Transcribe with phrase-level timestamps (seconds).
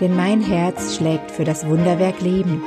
[0.00, 2.66] denn mein Herz schlägt für das Wunderwerk Leben.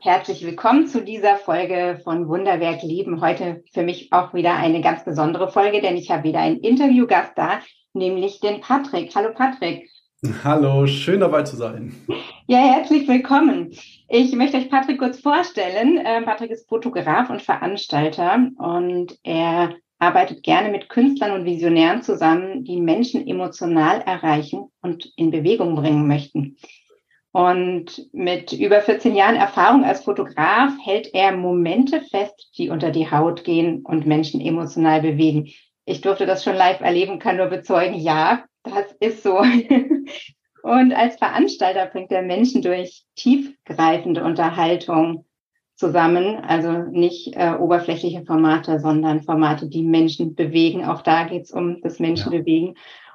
[0.00, 3.20] Herzlich willkommen zu dieser Folge von Wunderwerk Leben.
[3.20, 7.32] Heute für mich auch wieder eine ganz besondere Folge, denn ich habe wieder einen Interviewgast
[7.36, 7.60] da,
[7.92, 9.14] nämlich den Patrick.
[9.14, 9.90] Hallo Patrick.
[10.44, 11.94] Hallo, schön dabei zu sein.
[12.46, 13.72] Ja, herzlich willkommen.
[14.08, 16.00] Ich möchte euch Patrick kurz vorstellen.
[16.04, 22.64] Ähm, Patrick ist Fotograf und Veranstalter und er arbeitet gerne mit Künstlern und Visionären zusammen,
[22.64, 26.56] die Menschen emotional erreichen und in Bewegung bringen möchten.
[27.32, 33.08] Und mit über 14 Jahren Erfahrung als Fotograf hält er Momente fest, die unter die
[33.08, 35.52] Haut gehen und Menschen emotional bewegen.
[35.84, 39.38] Ich durfte das schon live erleben, kann nur bezeugen, ja, das ist so.
[40.62, 45.24] Und als Veranstalter bringt er Menschen durch tiefgreifende Unterhaltung
[45.80, 46.36] zusammen.
[46.36, 50.84] Also nicht äh, oberflächliche Formate, sondern Formate, die Menschen bewegen.
[50.84, 52.74] Auch da geht es um das Menschenbewegen ja.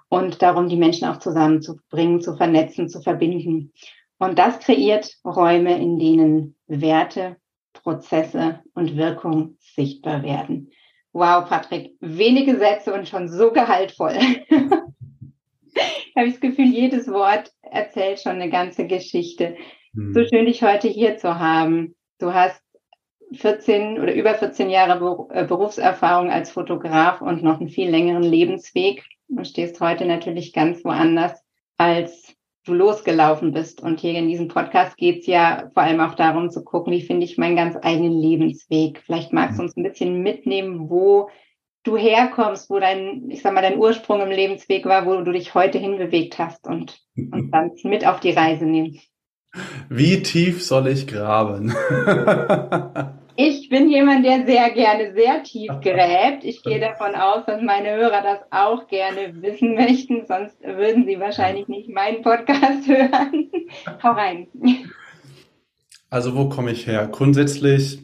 [0.10, 3.72] und darum, die Menschen auch zusammenzubringen, zu vernetzen, zu verbinden.
[4.18, 7.38] Und das kreiert Räume, in denen Werte,
[7.74, 10.72] Prozesse und Wirkung sichtbar werden.
[11.14, 14.16] Wow, Patrick, wenige Sätze und schon so gehaltvoll.
[16.16, 19.56] habe ich das Gefühl, jedes Wort erzählt schon eine ganze Geschichte.
[19.94, 20.14] Hm.
[20.14, 21.96] So schön, dich heute hier zu haben.
[22.18, 22.62] Du hast
[23.34, 29.04] 14 oder über 14 Jahre äh, Berufserfahrung als Fotograf und noch einen viel längeren Lebensweg
[29.28, 31.44] und stehst heute natürlich ganz woanders,
[31.78, 33.82] als du losgelaufen bist.
[33.82, 37.02] Und hier in diesem Podcast geht es ja vor allem auch darum zu gucken, wie
[37.02, 39.02] finde ich meinen ganz eigenen Lebensweg.
[39.06, 41.30] Vielleicht magst du uns ein bisschen mitnehmen, wo
[41.84, 45.54] du herkommst, wo dein, ich sag mal, dein Ursprung im Lebensweg war, wo du dich
[45.54, 49.00] heute hinbewegt hast und, und dann mit auf die Reise nehmen.
[49.90, 51.74] Wie tief soll ich graben?
[53.36, 56.44] ich bin jemand, der sehr gerne sehr tief gräbt.
[56.44, 61.20] Ich gehe davon aus, dass meine Hörer das auch gerne wissen möchten, sonst würden sie
[61.20, 63.50] wahrscheinlich nicht meinen Podcast hören.
[64.02, 64.48] Hau rein.
[66.10, 67.08] Also wo komme ich her?
[67.12, 68.00] Grundsätzlich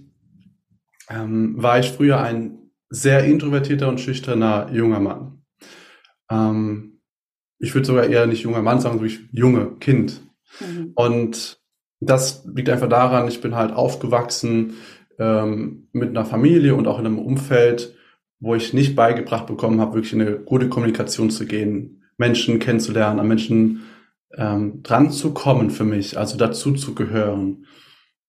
[1.09, 5.43] ähm, war ich früher ein sehr introvertierter und schüchterner junger Mann.
[6.29, 6.99] Ähm,
[7.59, 10.21] ich würde sogar eher nicht junger Mann sagen, sondern junge Kind.
[10.59, 10.91] Mhm.
[10.95, 11.59] Und
[11.99, 14.73] das liegt einfach daran, ich bin halt aufgewachsen
[15.19, 17.95] ähm, mit einer Familie und auch in einem Umfeld,
[18.39, 23.19] wo ich nicht beigebracht bekommen habe, wirklich in eine gute Kommunikation zu gehen, Menschen kennenzulernen,
[23.19, 23.83] an Menschen
[24.35, 27.65] ähm, dran zu kommen für mich, also dazu zu gehören.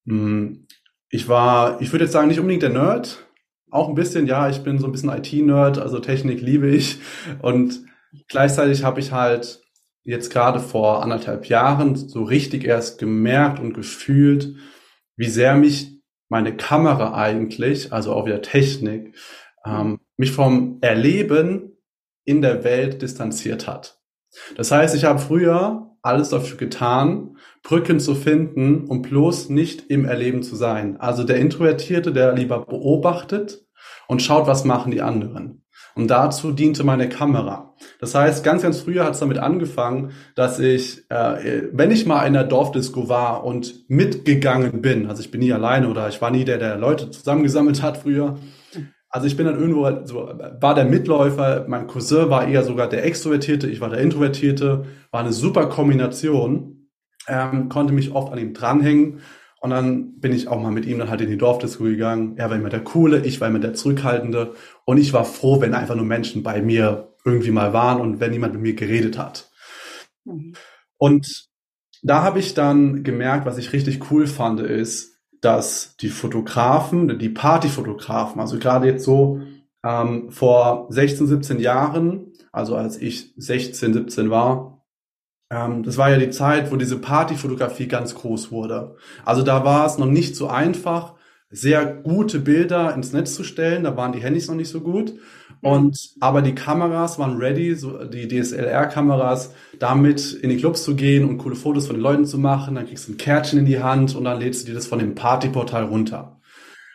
[0.06, 0.66] Hm,
[1.08, 3.26] ich war, ich würde jetzt sagen, nicht unbedingt der Nerd,
[3.70, 6.98] auch ein bisschen, ja, ich bin so ein bisschen IT-Nerd, also Technik liebe ich
[7.40, 7.80] und
[8.28, 9.61] gleichzeitig habe ich halt
[10.04, 14.54] jetzt gerade vor anderthalb Jahren so richtig erst gemerkt und gefühlt,
[15.16, 19.14] wie sehr mich meine Kamera eigentlich, also auch wieder Technik,
[19.64, 21.78] ähm, mich vom Erleben
[22.24, 24.00] in der Welt distanziert hat.
[24.56, 30.04] Das heißt, ich habe früher alles dafür getan, Brücken zu finden, um bloß nicht im
[30.04, 30.96] Erleben zu sein.
[30.96, 33.64] Also der Introvertierte, der lieber beobachtet
[34.08, 35.64] und schaut, was machen die anderen.
[35.94, 37.74] Und dazu diente meine Kamera.
[38.00, 42.26] Das heißt, ganz, ganz früher hat es damit angefangen, dass ich, äh, wenn ich mal
[42.26, 46.30] in der Dorfdisco war und mitgegangen bin, also ich bin nie alleine oder ich war
[46.30, 48.36] nie der, der Leute zusammengesammelt hat früher.
[49.10, 53.04] Also ich bin dann irgendwo so, war der Mitläufer, mein Cousin war eher sogar der
[53.04, 56.88] Extrovertierte, ich war der Introvertierte, war eine super Kombination,
[57.28, 59.20] ähm, konnte mich oft an ihm dranhängen
[59.62, 62.36] und dann bin ich auch mal mit ihm dann halt in die Dorfdisco gegangen.
[62.36, 64.54] Er war immer der Coole, ich war immer der Zurückhaltende.
[64.84, 68.32] Und ich war froh, wenn einfach nur Menschen bei mir irgendwie mal waren und wenn
[68.32, 69.52] jemand mit mir geredet hat.
[70.24, 70.54] Mhm.
[70.98, 71.46] Und
[72.02, 77.28] da habe ich dann gemerkt, was ich richtig cool fand, ist, dass die Fotografen, die
[77.28, 79.42] Partyfotografen, also gerade jetzt so
[79.84, 84.71] ähm, vor 16, 17 Jahren, also als ich 16, 17 war,
[85.52, 88.96] das war ja die Zeit, wo diese Partyfotografie ganz groß wurde.
[89.24, 91.14] Also da war es noch nicht so einfach,
[91.52, 93.84] sehr gute Bilder ins Netz zu stellen.
[93.84, 95.12] Da waren die Handys noch nicht so gut.
[95.60, 101.28] Und, aber die Kameras waren ready, so die DSLR-Kameras, damit in die Clubs zu gehen
[101.28, 102.74] und coole Fotos von den Leuten zu machen.
[102.74, 104.98] Dann kriegst du ein Kärtchen in die Hand und dann lädst du dir das von
[104.98, 106.40] dem Partyportal runter.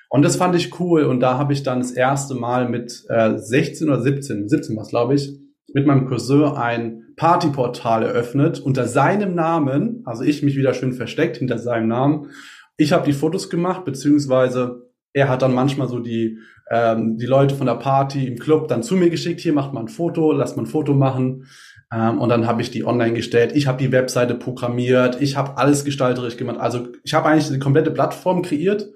[0.09, 1.03] Und das fand ich cool.
[1.03, 4.87] Und da habe ich dann das erste Mal mit äh, 16 oder 17, 17 war
[4.87, 5.39] glaube ich,
[5.73, 11.37] mit meinem Cousin ein Partyportal eröffnet unter seinem Namen, also ich mich wieder schön versteckt
[11.37, 12.29] hinter seinem Namen.
[12.77, 16.37] Ich habe die Fotos gemacht, beziehungsweise er hat dann manchmal so die,
[16.69, 19.85] ähm, die Leute von der Party im Club dann zu mir geschickt, hier macht man
[19.85, 21.47] ein Foto, lasst man ein Foto machen.
[21.91, 23.53] Ähm, und dann habe ich die online gestellt.
[23.55, 26.59] Ich habe die Webseite programmiert, ich habe alles gestalterisch gemacht.
[26.59, 28.89] Also ich habe eigentlich die komplette Plattform kreiert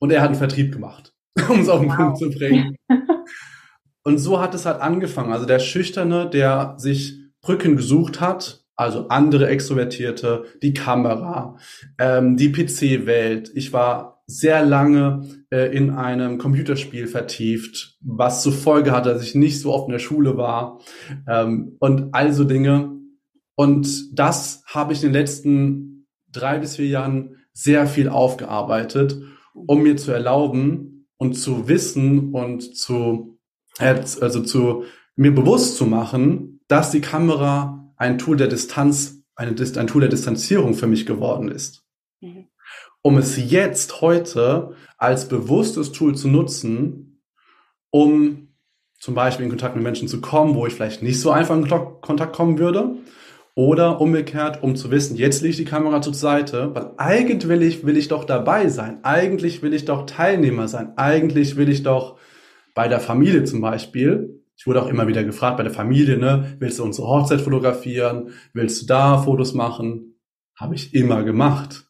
[0.00, 1.14] und er hat einen Vertrieb gemacht,
[1.48, 1.96] um es auf den wow.
[1.96, 2.74] Punkt zu bringen.
[4.02, 5.32] und so hat es halt angefangen.
[5.32, 11.58] Also der Schüchterne, der sich Brücken gesucht hat, also andere Extrovertierte, die Kamera,
[11.98, 13.50] ähm, die PC-Welt.
[13.54, 19.34] Ich war sehr lange äh, in einem Computerspiel vertieft, was zur Folge hatte, dass ich
[19.34, 20.80] nicht so oft in der Schule war
[21.28, 22.96] ähm, und all so Dinge.
[23.54, 29.20] Und das habe ich in den letzten drei bis vier Jahren sehr viel aufgearbeitet,
[29.52, 33.38] um mir zu erlauben und zu wissen und zu,
[33.78, 34.84] äh, also zu
[35.16, 40.08] mir bewusst zu machen, dass die Kamera ein Tool der Distanz, eine, ein Tool der
[40.08, 41.82] Distanzierung für mich geworden ist.
[42.20, 42.46] Mhm.
[43.02, 47.22] Um es jetzt heute als bewusstes Tool zu nutzen,
[47.90, 48.54] um
[49.00, 51.66] zum Beispiel in Kontakt mit Menschen zu kommen, wo ich vielleicht nicht so einfach in
[51.66, 52.96] Kontakt kommen würde.
[53.56, 57.62] Oder umgekehrt, um zu wissen, jetzt lege ich die Kamera zur Seite, weil eigentlich will
[57.62, 59.00] ich, will ich doch dabei sein.
[59.02, 60.92] Eigentlich will ich doch Teilnehmer sein.
[60.96, 62.16] Eigentlich will ich doch
[62.74, 66.54] bei der Familie zum Beispiel ich wurde auch immer wieder gefragt bei der Familie, ne,
[66.58, 68.34] willst du unsere Hochzeit fotografieren?
[68.52, 70.20] Willst du da Fotos machen?
[70.54, 71.86] Habe ich immer gemacht.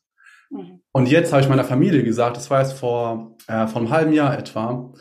[0.51, 0.81] Mhm.
[0.93, 4.13] Und jetzt habe ich meiner Familie gesagt, das war jetzt vor, äh, vor einem halben
[4.13, 4.95] Jahr etwa,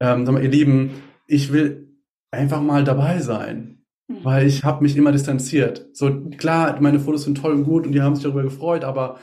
[0.00, 1.98] ähm, ihr Lieben, ich will
[2.30, 4.24] einfach mal dabei sein, mhm.
[4.24, 5.90] weil ich habe mich immer distanziert.
[5.92, 9.18] So klar, meine Fotos sind toll und gut und die haben sich darüber gefreut, aber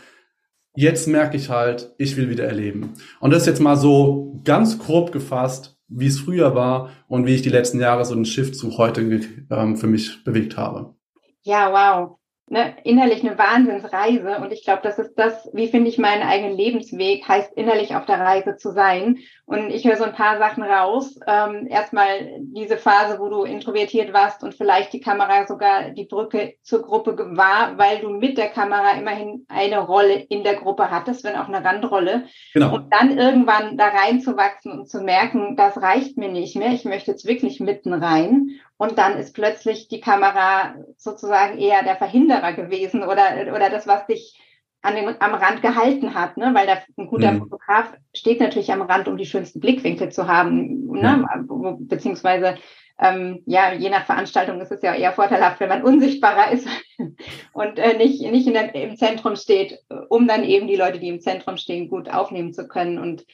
[0.76, 2.94] jetzt merke ich halt, ich will wieder erleben.
[3.20, 7.36] Und das ist jetzt mal so ganz grob gefasst, wie es früher war und wie
[7.36, 9.02] ich die letzten Jahre so einen Shift zu heute
[9.50, 10.96] ähm, für mich bewegt habe.
[11.42, 12.19] Ja, wow
[12.50, 14.38] ne, innerlich eine Wahnsinnsreise.
[14.42, 18.06] Und ich glaube, das ist das, wie finde ich meinen eigenen Lebensweg, heißt innerlich auf
[18.06, 19.20] der Reise zu sein.
[19.46, 21.20] Und ich höre so ein paar Sachen raus.
[21.26, 22.08] Ähm, erstmal
[22.40, 27.16] diese Phase, wo du introvertiert warst und vielleicht die Kamera sogar die Brücke zur Gruppe
[27.36, 31.48] war, weil du mit der Kamera immerhin eine Rolle in der Gruppe hattest, wenn auch
[31.48, 32.26] eine Randrolle.
[32.54, 32.76] Genau.
[32.76, 36.72] Und dann irgendwann da reinzuwachsen und zu merken, das reicht mir nicht mehr.
[36.72, 38.60] Ich möchte jetzt wirklich mitten rein.
[38.80, 44.08] Und dann ist plötzlich die Kamera sozusagen eher der Verhinderer gewesen oder, oder das, was
[44.08, 44.40] dich
[44.82, 46.52] an den, am Rand gehalten hat, ne?
[46.54, 47.40] weil der, ein guter mhm.
[47.40, 51.26] Fotograf steht natürlich am Rand, um die schönsten Blickwinkel zu haben, ne?
[51.28, 51.78] Ja.
[51.78, 52.56] beziehungsweise
[52.98, 56.66] ähm, ja, je nach Veranstaltung ist es ja eher vorteilhaft, wenn man unsichtbarer ist
[57.54, 61.10] und äh, nicht, nicht in der, im Zentrum steht, um dann eben die Leute, die
[61.10, 62.98] im Zentrum stehen, gut aufnehmen zu können.
[62.98, 63.26] Und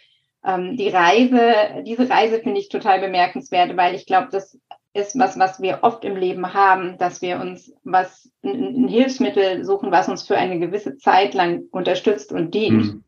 [0.44, 4.60] ähm, die Reise, diese Reise finde ich total bemerkenswert, weil ich glaube, das
[4.96, 9.92] ist was, was wir oft im Leben haben, dass wir uns was, ein, Hilfsmittel suchen,
[9.92, 12.86] was uns für eine gewisse Zeit lang unterstützt und dient.
[12.86, 13.04] Mhm.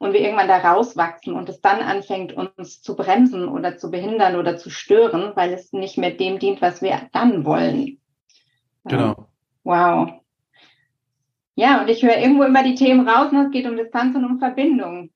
[0.00, 4.36] Und wir irgendwann da rauswachsen und es dann anfängt, uns zu bremsen oder zu behindern
[4.36, 8.00] oder zu stören, weil es nicht mehr dem dient, was wir dann wollen.
[8.84, 9.28] Genau.
[9.62, 10.10] Wow.
[11.54, 14.24] Ja, und ich höre irgendwo immer die Themen raus und es geht um Distanz und
[14.24, 15.10] um Verbindung.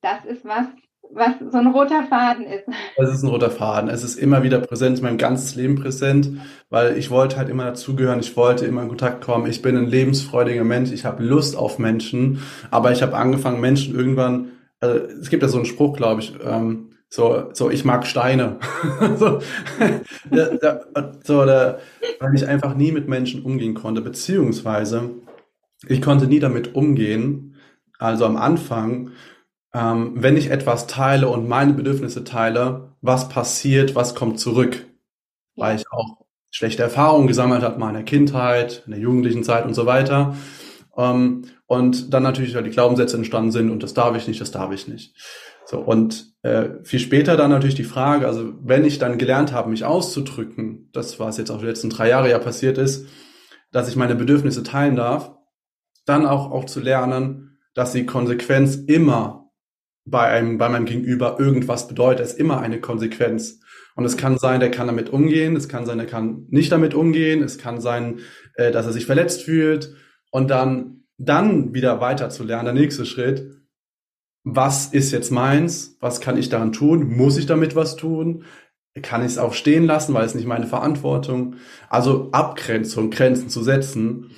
[0.00, 0.66] Das ist was,
[1.12, 2.64] was so ein roter Faden ist.
[2.96, 3.88] Es ist ein roter Faden.
[3.88, 6.30] Es ist immer wieder präsent, mein ganzes Leben präsent,
[6.70, 9.46] weil ich wollte halt immer dazugehören, ich wollte immer in Kontakt kommen.
[9.46, 13.94] Ich bin ein lebensfreudiger Mensch, ich habe Lust auf Menschen, aber ich habe angefangen, Menschen
[13.94, 18.06] irgendwann, also es gibt ja so einen Spruch, glaube ich, ähm, so, so, ich mag
[18.06, 18.58] Steine.
[19.16, 19.40] so,
[20.30, 21.78] da, da, so da,
[22.20, 25.10] weil ich einfach nie mit Menschen umgehen konnte, beziehungsweise
[25.86, 27.54] ich konnte nie damit umgehen.
[27.98, 29.10] Also am Anfang
[29.78, 34.86] ähm, wenn ich etwas teile und meine Bedürfnisse teile, was passiert, was kommt zurück?
[35.54, 36.18] Weil ich auch
[36.50, 40.34] schlechte Erfahrungen gesammelt habe, meiner Kindheit, in der jugendlichen Zeit und so weiter.
[40.96, 44.72] Ähm, und dann natürlich die Glaubenssätze entstanden sind und das darf ich nicht, das darf
[44.72, 45.14] ich nicht.
[45.64, 49.70] So, und äh, viel später dann natürlich die Frage, also wenn ich dann gelernt habe,
[49.70, 53.06] mich auszudrücken, das was jetzt auch die letzten drei Jahre ja passiert ist,
[53.70, 55.30] dass ich meine Bedürfnisse teilen darf,
[56.04, 59.37] dann auch, auch zu lernen, dass die Konsequenz immer
[60.10, 62.26] bei einem, bei meinem Gegenüber irgendwas bedeutet.
[62.26, 63.60] Es ist immer eine Konsequenz.
[63.94, 65.56] Und es kann sein, der kann damit umgehen.
[65.56, 67.42] Es kann sein, der kann nicht damit umgehen.
[67.42, 68.20] Es kann sein,
[68.54, 69.94] äh, dass er sich verletzt fühlt.
[70.30, 73.50] Und dann, dann wieder weiter zu lernen, der nächste Schritt.
[74.44, 75.96] Was ist jetzt meins?
[76.00, 77.16] Was kann ich daran tun?
[77.16, 78.44] Muss ich damit was tun?
[79.02, 81.56] Kann ich es auch stehen lassen, weil es nicht meine Verantwortung?
[81.88, 84.30] Also Abgrenzung, Grenzen zu setzen.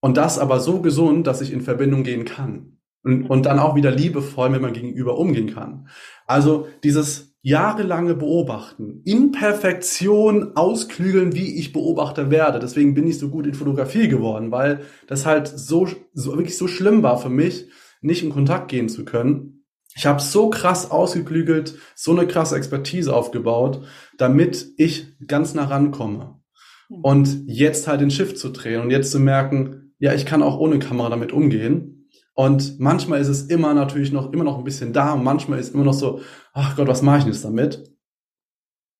[0.00, 2.75] Und das aber so gesund, dass ich in Verbindung gehen kann
[3.06, 5.88] und, und dann auch wieder liebevoll mit meinem Gegenüber umgehen kann.
[6.26, 12.58] Also dieses jahrelange Beobachten, in Perfektion ausklügeln, wie ich Beobachter werde.
[12.58, 16.66] Deswegen bin ich so gut in Fotografie geworden, weil das halt so, so wirklich so
[16.66, 17.68] schlimm war für mich,
[18.00, 19.64] nicht in Kontakt gehen zu können.
[19.94, 23.82] Ich habe so krass ausgeklügelt, so eine krasse Expertise aufgebaut,
[24.18, 26.40] damit ich ganz nah rankomme.
[26.88, 27.00] Hm.
[27.02, 30.58] Und jetzt halt den Shift zu drehen und jetzt zu merken, ja, ich kann auch
[30.58, 31.95] ohne Kamera damit umgehen
[32.36, 35.74] und manchmal ist es immer natürlich noch, immer noch ein bisschen da und manchmal ist
[35.74, 36.20] immer noch so,
[36.52, 37.90] ach Gott, was mache ich denn jetzt damit?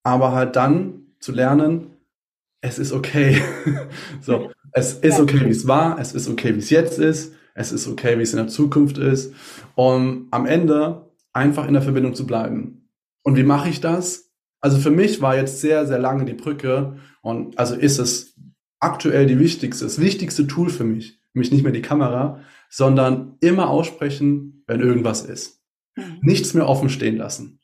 [0.02, 1.98] Aber halt dann zu lernen,
[2.62, 3.42] es ist okay.
[4.22, 7.72] so, es ist okay, wie es war, es ist okay, wie es jetzt ist, es
[7.72, 9.34] ist okay, wie es in der Zukunft ist.
[9.74, 12.88] Um am Ende einfach in der Verbindung zu bleiben.
[13.22, 14.32] Und wie mache ich das?
[14.62, 18.34] Also für mich war jetzt sehr, sehr lange die Brücke und also ist es
[18.80, 22.40] aktuell die wichtigste, das wichtigste Tool für mich, nämlich nicht mehr die Kamera,
[22.76, 25.62] sondern immer aussprechen, wenn irgendwas ist.
[25.96, 26.18] Mhm.
[26.20, 27.58] Nichts mehr offen stehen lassen.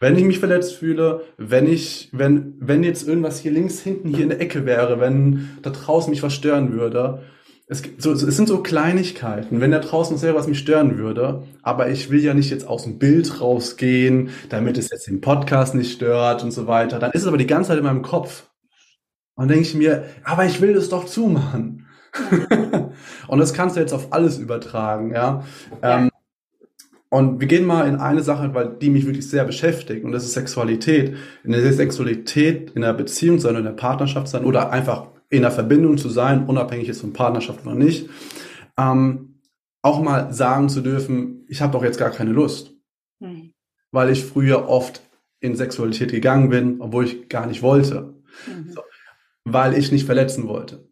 [0.00, 4.24] Wenn ich mich verletzt fühle, wenn ich, wenn, wenn jetzt irgendwas hier links hinten hier
[4.24, 7.22] in der Ecke wäre, wenn da draußen mich was stören würde,
[7.68, 11.88] es, so, es sind so Kleinigkeiten, wenn da draußen selber was mich stören würde, aber
[11.90, 15.92] ich will ja nicht jetzt aus dem Bild rausgehen, damit es jetzt den Podcast nicht
[15.92, 18.50] stört und so weiter, dann ist es aber die ganze Zeit in meinem Kopf.
[19.36, 21.83] Und dann denke ich mir, aber ich will das doch zumachen.
[23.28, 25.44] und das kannst du jetzt auf alles übertragen, ja.
[25.82, 25.98] ja.
[25.98, 26.10] Ähm,
[27.10, 30.24] und wir gehen mal in eine Sache, weil die mich wirklich sehr beschäftigt, und das
[30.24, 31.16] ist Sexualität.
[31.44, 35.52] In der Sexualität, in der Beziehung sein, in der Partnerschaft sein oder einfach in der
[35.52, 38.08] Verbindung zu sein, unabhängig jetzt von Partnerschaft oder nicht,
[38.76, 39.40] ähm,
[39.82, 42.72] auch mal sagen zu dürfen, ich habe doch jetzt gar keine Lust.
[43.20, 43.52] Mhm.
[43.92, 45.02] Weil ich früher oft
[45.38, 48.14] in Sexualität gegangen bin, obwohl ich gar nicht wollte.
[48.46, 48.72] Mhm.
[48.72, 48.80] So,
[49.44, 50.88] weil ich nicht verletzen wollte.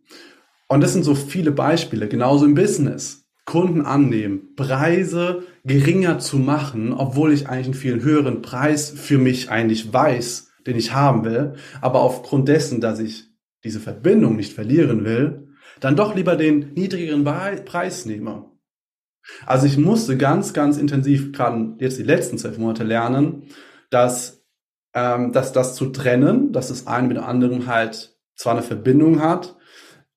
[0.72, 3.28] Und das sind so viele Beispiele, genauso im Business.
[3.44, 9.50] Kunden annehmen, Preise geringer zu machen, obwohl ich eigentlich einen viel höheren Preis für mich
[9.50, 13.24] eigentlich weiß, den ich haben will, aber aufgrund dessen, dass ich
[13.62, 15.48] diese Verbindung nicht verlieren will,
[15.80, 17.22] dann doch lieber den niedrigeren
[17.66, 18.46] Preis nehme.
[19.44, 23.42] Also ich musste ganz, ganz intensiv gerade jetzt die letzten zwölf Monate lernen,
[23.90, 24.42] dass,
[24.94, 29.20] ähm, dass das zu trennen, dass das eine mit dem anderen halt zwar eine Verbindung
[29.20, 29.58] hat,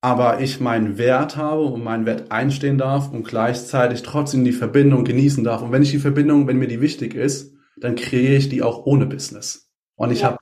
[0.05, 5.03] aber ich meinen Wert habe und meinen Wert einstehen darf und gleichzeitig trotzdem die Verbindung
[5.03, 5.63] genießen darf.
[5.63, 8.85] Und wenn ich die Verbindung, wenn mir die wichtig ist, dann kreiere ich die auch
[8.85, 9.71] ohne Business.
[9.95, 10.27] Und ich ja.
[10.27, 10.37] habe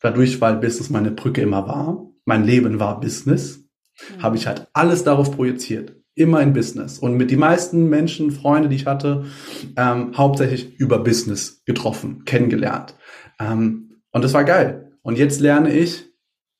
[0.00, 4.24] dadurch, weil Business meine Brücke immer war, mein Leben war Business, mhm.
[4.24, 5.94] habe ich halt alles darauf projiziert.
[6.16, 6.98] Immer in Business.
[6.98, 9.26] Und mit die meisten Menschen, Freunde, die ich hatte,
[9.76, 12.96] ähm, hauptsächlich über Business getroffen, kennengelernt.
[13.38, 14.90] Ähm, und das war geil.
[15.02, 16.05] Und jetzt lerne ich,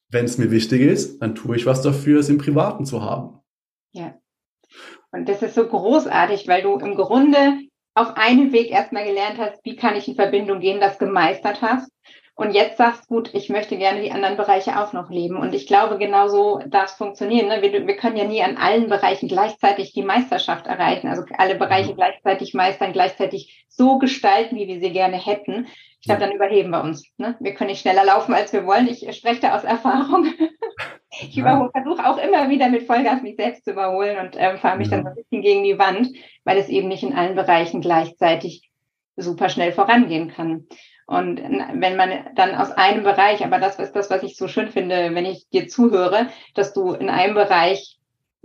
[0.08, 3.40] wenn es mir wichtig ist, dann tue ich was dafür, es im Privaten zu haben.
[3.92, 4.14] Ja.
[5.10, 7.60] Und das ist so großartig, weil du im Grunde
[7.94, 11.90] auf einem Weg erstmal gelernt hast, wie kann ich in Verbindung gehen, das gemeistert hast.
[12.38, 15.38] Und jetzt sagst gut, ich möchte gerne die anderen Bereiche auch noch leben.
[15.38, 17.48] Und ich glaube, genau so darf es funktionieren.
[17.48, 17.62] Ne?
[17.62, 21.92] Wir, wir, können ja nie an allen Bereichen gleichzeitig die Meisterschaft erreichen, also alle Bereiche
[21.92, 21.96] mhm.
[21.96, 25.66] gleichzeitig meistern, gleichzeitig so gestalten, wie wir sie gerne hätten.
[26.00, 27.10] Ich glaube, dann überheben wir uns.
[27.16, 27.36] Ne?
[27.40, 28.86] Wir können nicht schneller laufen, als wir wollen.
[28.86, 30.26] Ich spreche da aus Erfahrung.
[31.10, 31.70] ich ja.
[31.72, 34.98] versuche auch immer wieder mit Vollgas mich selbst zu überholen und ähm, fahre mich ja.
[34.98, 36.10] dann so ein bisschen gegen die Wand,
[36.44, 38.70] weil es eben nicht in allen Bereichen gleichzeitig
[39.16, 40.66] super schnell vorangehen kann.
[41.06, 44.70] Und wenn man dann aus einem Bereich, aber das ist das, was ich so schön
[44.70, 47.98] finde, wenn ich dir zuhöre, dass du in einem Bereich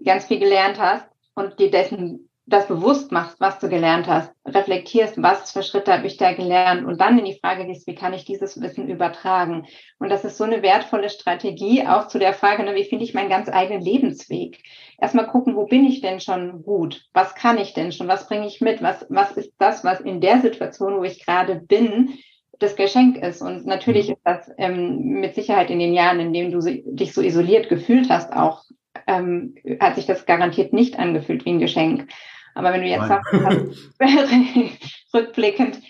[0.04, 5.22] ganz viel gelernt hast und dir dessen das bewusst machst, was du gelernt hast, reflektierst,
[5.22, 8.14] was für Schritte habe ich da gelernt und dann in die Frage gehst, wie kann
[8.14, 9.68] ich dieses Wissen übertragen?
[10.00, 13.14] Und das ist so eine wertvolle Strategie, auch zu der Frage, ne, wie finde ich
[13.14, 14.64] meinen ganz eigenen Lebensweg?
[15.00, 17.06] Erstmal gucken, wo bin ich denn schon gut?
[17.14, 18.08] Was kann ich denn schon?
[18.08, 18.82] Was bringe ich mit?
[18.82, 22.18] Was, was ist das, was in der Situation, wo ich gerade bin,
[22.62, 23.42] das Geschenk ist.
[23.42, 27.22] Und natürlich ist das ähm, mit Sicherheit in den Jahren, in denen du dich so
[27.22, 28.64] isoliert gefühlt hast, auch
[29.08, 32.12] ähm, hat sich das garantiert nicht angefühlt wie ein Geschenk.
[32.54, 33.34] Aber wenn du jetzt sagst,
[35.14, 35.82] rückblickend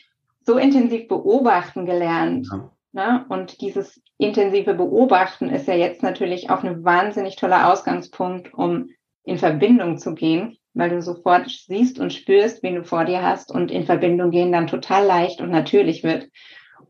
[0.44, 2.72] so intensiv beobachten gelernt, ja.
[2.94, 3.26] ne?
[3.30, 8.90] und dieses intensive Beobachten ist ja jetzt natürlich auch ein wahnsinnig toller Ausgangspunkt, um
[9.24, 13.52] in Verbindung zu gehen, weil du sofort siehst und spürst, wen du vor dir hast
[13.52, 16.28] und in Verbindung gehen dann total leicht und natürlich wird.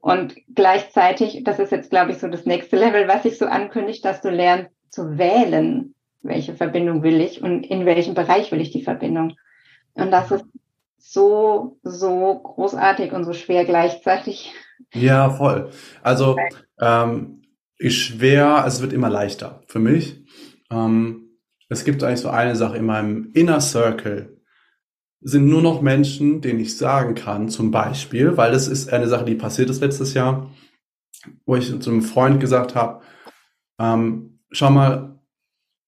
[0.01, 4.03] Und gleichzeitig, das ist jetzt, glaube ich, so das nächste Level, was sich so ankündigt,
[4.03, 5.93] dass du lernst zu wählen,
[6.24, 9.36] welche Verbindung will ich und in welchem Bereich will ich die Verbindung.
[9.93, 10.46] Und das ist
[10.98, 14.53] so, so großartig und so schwer gleichzeitig.
[14.93, 15.70] Ja, voll.
[16.01, 16.36] Also
[16.79, 17.43] ähm,
[17.77, 20.24] ist schwer, also es wird immer leichter für mich.
[20.72, 21.38] Ähm,
[21.70, 24.30] es gibt eigentlich so eine Sache in meinem Inner Circle,
[25.21, 29.25] sind nur noch Menschen, denen ich sagen kann, zum Beispiel, weil das ist eine Sache,
[29.25, 30.51] die passiert ist letztes Jahr,
[31.45, 33.01] wo ich zu einem Freund gesagt habe,
[33.79, 35.19] ähm, schau mal,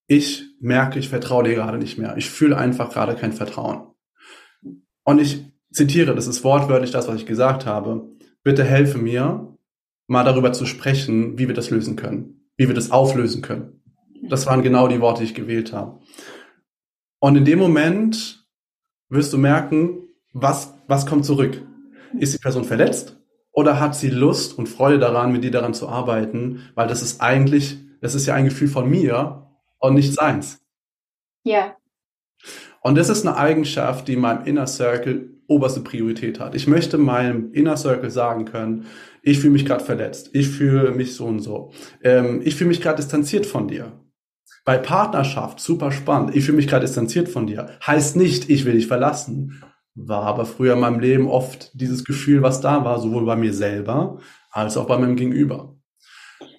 [0.07, 2.15] ich merke, ich vertraue dir gerade nicht mehr.
[2.17, 3.87] Ich fühle einfach gerade kein Vertrauen.
[5.03, 8.09] Und ich zitiere, das ist wortwörtlich das, was ich gesagt habe.
[8.43, 9.57] Bitte helfe mir,
[10.07, 13.81] mal darüber zu sprechen, wie wir das lösen können, wie wir das auflösen können.
[14.29, 15.99] Das waren genau die Worte, die ich gewählt habe.
[17.19, 18.42] Und in dem Moment
[19.13, 21.62] wirst du merken, was, was kommt zurück?
[22.17, 23.17] Ist die Person verletzt
[23.51, 26.62] oder hat sie Lust und Freude daran, mit dir daran zu arbeiten?
[26.75, 29.48] Weil das ist eigentlich, das ist ja ein Gefühl von mir
[29.79, 30.60] und nicht seins.
[31.43, 31.75] Ja.
[32.82, 36.55] Und das ist eine Eigenschaft, die in meinem Inner Circle oberste Priorität hat.
[36.55, 38.86] Ich möchte meinem Inner Circle sagen können,
[39.22, 42.82] ich fühle mich gerade verletzt, ich fühle mich so und so, ähm, ich fühle mich
[42.82, 43.91] gerade distanziert von dir.
[44.65, 47.77] Bei Partnerschaft, super spannend, ich fühle mich gerade distanziert von dir.
[47.86, 49.62] Heißt nicht, ich will dich verlassen.
[49.96, 53.53] War aber früher in meinem Leben oft dieses Gefühl, was da war, sowohl bei mir
[53.53, 54.20] selber
[54.51, 55.75] als auch bei meinem Gegenüber.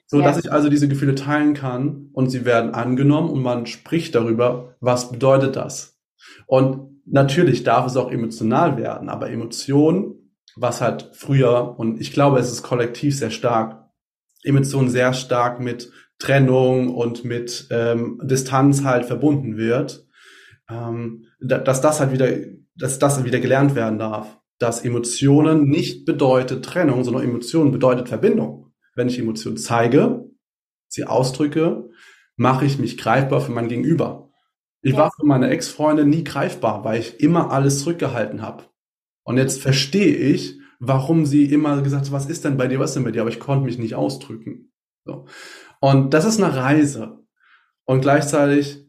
[0.06, 0.26] So ja.
[0.26, 4.76] dass ich also diese Gefühle teilen kann und sie werden angenommen und man spricht darüber,
[4.80, 5.98] was bedeutet das?
[6.46, 12.38] Und natürlich darf es auch emotional werden, aber Emotionen, was halt früher, und ich glaube,
[12.38, 13.88] es ist kollektiv sehr stark,
[14.42, 20.06] Emotionen sehr stark mit Trennung und mit ähm, Distanz halt verbunden wird,
[20.68, 22.28] ähm, dass das halt wieder,
[22.76, 24.38] dass das wieder gelernt werden darf.
[24.58, 28.72] Dass Emotionen nicht bedeutet Trennung, sondern Emotionen bedeutet Verbindung.
[28.94, 30.24] Wenn ich Emotionen zeige,
[30.88, 31.90] sie ausdrücke,
[32.36, 34.30] mache ich mich greifbar für mein Gegenüber.
[34.80, 34.98] Ich ja.
[34.98, 38.64] war für meine Ex-Freundin nie greifbar, weil ich immer alles zurückgehalten habe.
[39.24, 42.90] Und jetzt verstehe ich, warum sie immer gesagt hat, was ist denn bei dir, was
[42.90, 43.22] ist denn bei dir?
[43.22, 44.72] Aber ich konnte mich nicht ausdrücken.
[45.04, 45.26] So.
[45.84, 47.18] Und das ist eine Reise.
[47.84, 48.86] Und gleichzeitig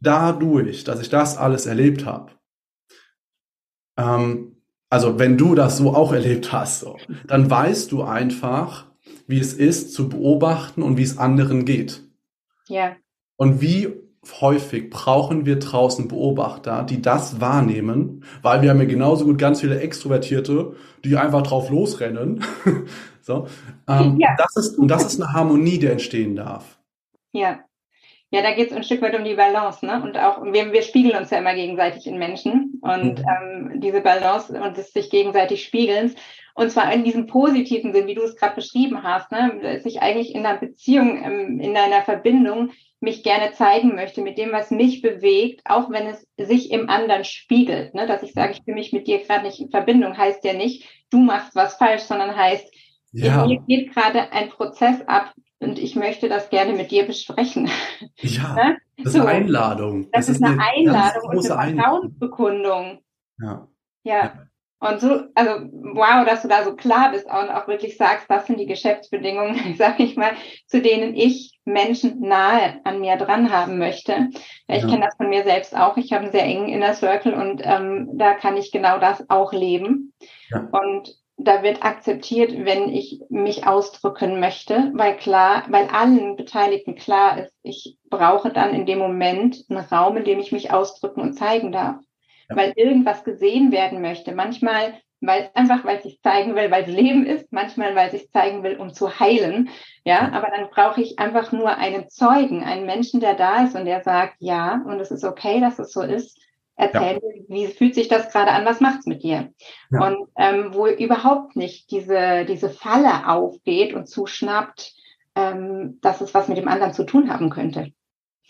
[0.00, 2.32] dadurch, dass ich das alles erlebt habe,
[3.96, 6.96] ähm, also wenn du das so auch erlebt hast, so,
[7.28, 8.86] dann weißt du einfach,
[9.28, 12.02] wie es ist zu beobachten und wie es anderen geht.
[12.66, 12.96] Ja.
[13.36, 13.94] Und wie
[14.40, 19.60] häufig brauchen wir draußen Beobachter, die das wahrnehmen, weil wir haben ja genauso gut ganz
[19.60, 22.42] viele Extrovertierte, die einfach drauf losrennen.
[23.26, 23.48] so,
[23.88, 24.36] ähm, ja.
[24.38, 26.78] das ist, und das ist eine Harmonie, die entstehen darf.
[27.32, 27.58] Ja.
[28.30, 30.02] Ja, da geht es ein Stück weit um die Balance, ne?
[30.02, 32.80] Und auch, wir, wir spiegeln uns ja immer gegenseitig in Menschen.
[32.82, 33.24] Und mhm.
[33.72, 36.14] ähm, diese Balance und des sich gegenseitig Spiegelns.
[36.54, 39.80] Und zwar in diesem positiven Sinn, wie du es gerade beschrieben hast, ne?
[39.80, 44.52] sich eigentlich in einer Beziehung, ähm, in einer Verbindung mich gerne zeigen möchte, mit dem,
[44.52, 47.94] was mich bewegt, auch wenn es sich im anderen spiegelt.
[47.94, 48.06] Ne?
[48.06, 50.88] Dass ich sage, ich bin mich mit dir gerade nicht in Verbindung, heißt ja nicht,
[51.10, 52.75] du machst was falsch, sondern heißt,
[53.24, 53.42] ja.
[53.42, 57.70] in mir geht gerade ein Prozess ab und ich möchte das gerne mit dir besprechen.
[58.18, 60.10] Ja, das ist eine Einladung.
[60.12, 62.98] Das, das ist eine, eine Einladung und eine Vertrauensbekundung.
[63.38, 63.68] Ja.
[64.04, 64.46] ja.
[64.78, 68.46] Und so, also wow, dass du da so klar bist und auch wirklich sagst, das
[68.46, 70.32] sind die Geschäftsbedingungen, sag ich mal,
[70.66, 74.28] zu denen ich Menschen nahe an mir dran haben möchte.
[74.68, 74.88] Ich ja.
[74.88, 75.96] kenne das von mir selbst auch.
[75.96, 79.52] Ich habe einen sehr engen Inner Circle und ähm, da kann ich genau das auch
[79.54, 80.12] leben.
[80.50, 80.68] Ja.
[80.70, 87.38] Und da wird akzeptiert, wenn ich mich ausdrücken möchte, weil klar, weil allen Beteiligten klar
[87.38, 91.34] ist, ich brauche dann in dem Moment einen Raum, in dem ich mich ausdrücken und
[91.34, 91.96] zeigen darf
[92.48, 92.56] ja.
[92.56, 94.32] weil irgendwas gesehen werden möchte.
[94.32, 98.20] Manchmal, weil einfach, weil es sich zeigen will, weil es Leben ist, manchmal, weil es
[98.20, 99.70] sich zeigen will, um zu heilen.
[100.04, 103.86] Ja, aber dann brauche ich einfach nur einen Zeugen, einen Menschen, der da ist und
[103.86, 106.38] der sagt, ja, und es ist okay, dass es so ist.
[106.76, 107.20] Erzähl ja.
[107.20, 108.66] mir, wie fühlt sich das gerade an?
[108.66, 109.50] Was macht's mit dir?
[109.90, 110.06] Ja.
[110.06, 114.94] Und ähm, wo überhaupt nicht diese, diese Falle aufgeht und zuschnappt,
[115.34, 117.92] ähm, dass es was mit dem anderen zu tun haben könnte.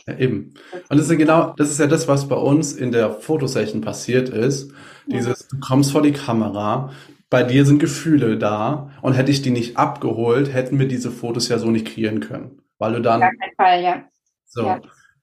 [0.06, 0.54] Ja, eben.
[0.72, 3.80] Und das ist ja genau, das ist ja das, was bei uns in der Fotosession
[3.80, 4.72] passiert ist.
[5.06, 6.90] Dieses, du kommst vor die Kamera,
[7.30, 11.48] bei dir sind Gefühle da und hätte ich die nicht abgeholt, hätten wir diese Fotos
[11.48, 12.62] ja so nicht kreieren können.
[12.78, 13.20] Weil du dann.
[13.20, 14.04] Gar kein Fall, ja.
[14.44, 14.76] So.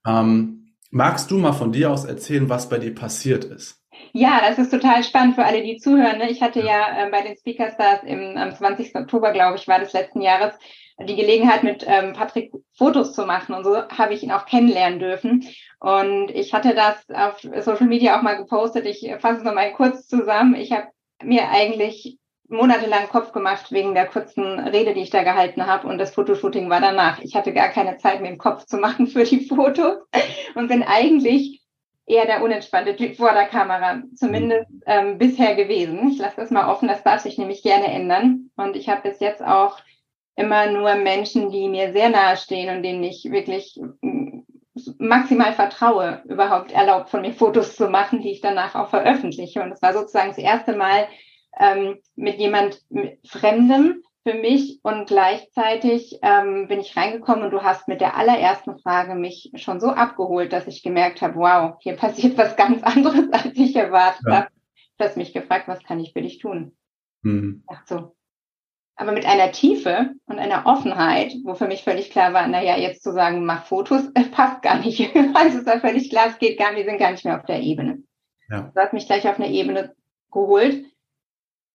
[0.06, 0.63] Ähm,
[0.94, 3.82] magst du mal von dir aus erzählen, was bei dir passiert ist?
[4.14, 6.20] Ja, das ist total spannend für alle, die zuhören.
[6.20, 6.30] Ne?
[6.30, 8.96] Ich hatte ja äh, bei den Speaker Stars im, am 20.
[8.96, 10.54] Oktober, glaube ich, war des letzten Jahres,
[11.00, 13.56] die Gelegenheit, mit ähm, Patrick Fotos zu machen.
[13.56, 15.48] Und so habe ich ihn auch kennenlernen dürfen.
[15.80, 18.86] Und ich hatte das auf Social Media auch mal gepostet.
[18.86, 20.54] Ich fasse es nochmal kurz zusammen.
[20.54, 20.88] Ich habe
[21.24, 25.88] mir eigentlich monatelang Kopf gemacht wegen der kurzen Rede, die ich da gehalten habe.
[25.88, 27.20] Und das Fotoshooting war danach.
[27.20, 29.98] Ich hatte gar keine Zeit, mir den Kopf zu machen für die Fotos
[30.56, 31.62] und bin eigentlich
[32.06, 36.10] eher der unentspannte Typ vor der Kamera, zumindest ähm, bisher gewesen.
[36.10, 38.50] Ich lasse das mal offen, das darf sich nämlich gerne ändern.
[38.58, 39.78] Und ich habe bis jetzt auch
[40.36, 43.80] immer nur Menschen, die mir sehr nahe stehen und denen ich wirklich
[44.98, 49.62] maximal vertraue, überhaupt erlaubt von mir Fotos zu machen, die ich danach auch veröffentliche.
[49.62, 51.08] Und es war sozusagen das erste Mal
[51.60, 52.82] ähm, mit jemand
[53.26, 58.80] Fremdem für mich und gleichzeitig ähm, bin ich reingekommen und du hast mit der allerersten
[58.80, 63.30] Frage mich schon so abgeholt, dass ich gemerkt habe, wow, hier passiert was ganz anderes,
[63.32, 64.36] als ich erwartet ja.
[64.36, 64.48] habe.
[64.98, 66.78] Du hast mich gefragt, was kann ich für dich tun?
[67.24, 67.64] Mhm.
[67.68, 68.14] Ach so,
[68.96, 73.04] aber mit einer Tiefe und einer Offenheit, wo für mich völlig klar war, naja, jetzt
[73.04, 75.16] zu sagen, mach Fotos, äh, passt gar nicht.
[75.34, 77.46] also ist da völlig klar, es geht gar nicht, wir sind gar nicht mehr auf
[77.46, 78.04] der Ebene.
[78.50, 78.72] Ja.
[78.74, 79.96] Du hast mich gleich auf eine Ebene
[80.32, 80.86] geholt,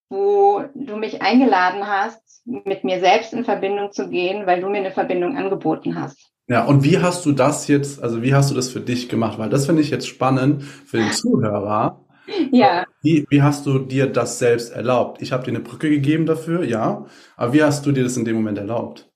[0.09, 4.79] wo du mich eingeladen hast, mit mir selbst in Verbindung zu gehen, weil du mir
[4.79, 6.31] eine Verbindung angeboten hast.
[6.47, 9.37] Ja, und wie hast du das jetzt, also wie hast du das für dich gemacht?
[9.37, 12.05] Weil das finde ich jetzt spannend für den Zuhörer.
[12.51, 12.85] Ja.
[13.01, 15.19] Wie, wie hast du dir das selbst erlaubt?
[15.19, 17.07] Ich habe dir eine Brücke gegeben dafür, ja.
[17.35, 19.08] Aber wie hast du dir das in dem Moment erlaubt?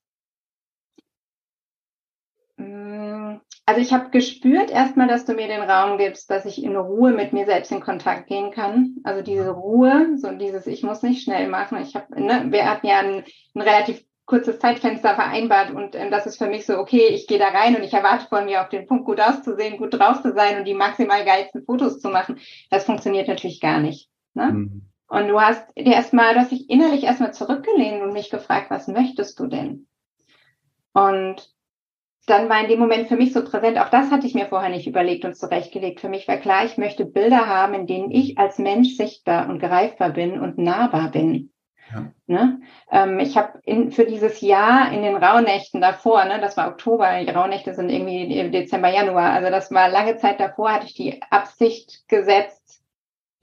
[3.66, 7.12] Also ich habe gespürt erstmal, dass du mir den Raum gibst, dass ich in Ruhe
[7.12, 8.98] mit mir selbst in Kontakt gehen kann.
[9.04, 11.82] Also diese Ruhe, so dieses, ich muss nicht schnell machen.
[11.82, 13.24] Ich habe, ne, wir hatten ja ein,
[13.56, 17.40] ein relativ kurzes Zeitfenster vereinbart und ähm, das ist für mich so, okay, ich gehe
[17.40, 20.34] da rein und ich erwarte von mir auf den Punkt gut auszusehen, gut drauf zu
[20.34, 22.40] sein und die maximal geilsten Fotos zu machen.
[22.70, 24.10] Das funktioniert natürlich gar nicht.
[24.34, 24.52] Ne?
[24.52, 24.90] Mhm.
[25.08, 28.88] Und du hast dir erstmal, du hast dich innerlich erstmal zurückgelehnt und mich gefragt, was
[28.88, 29.88] möchtest du denn?
[30.94, 31.50] Und
[32.26, 34.70] dann war in dem Moment für mich so präsent, auch das hatte ich mir vorher
[34.70, 36.00] nicht überlegt und zurechtgelegt.
[36.00, 39.60] Für mich war klar, ich möchte Bilder haben, in denen ich als Mensch sichtbar und
[39.60, 41.52] greifbar bin und nahbar bin.
[41.92, 42.12] Ja.
[42.28, 42.62] Ne?
[42.92, 43.60] Ähm, ich habe
[43.92, 48.50] für dieses Jahr in den Rauhnächten davor, ne, das war Oktober, die Rauhnächte sind irgendwie
[48.50, 52.82] Dezember, Januar, also das war lange Zeit davor, hatte ich die Absicht gesetzt,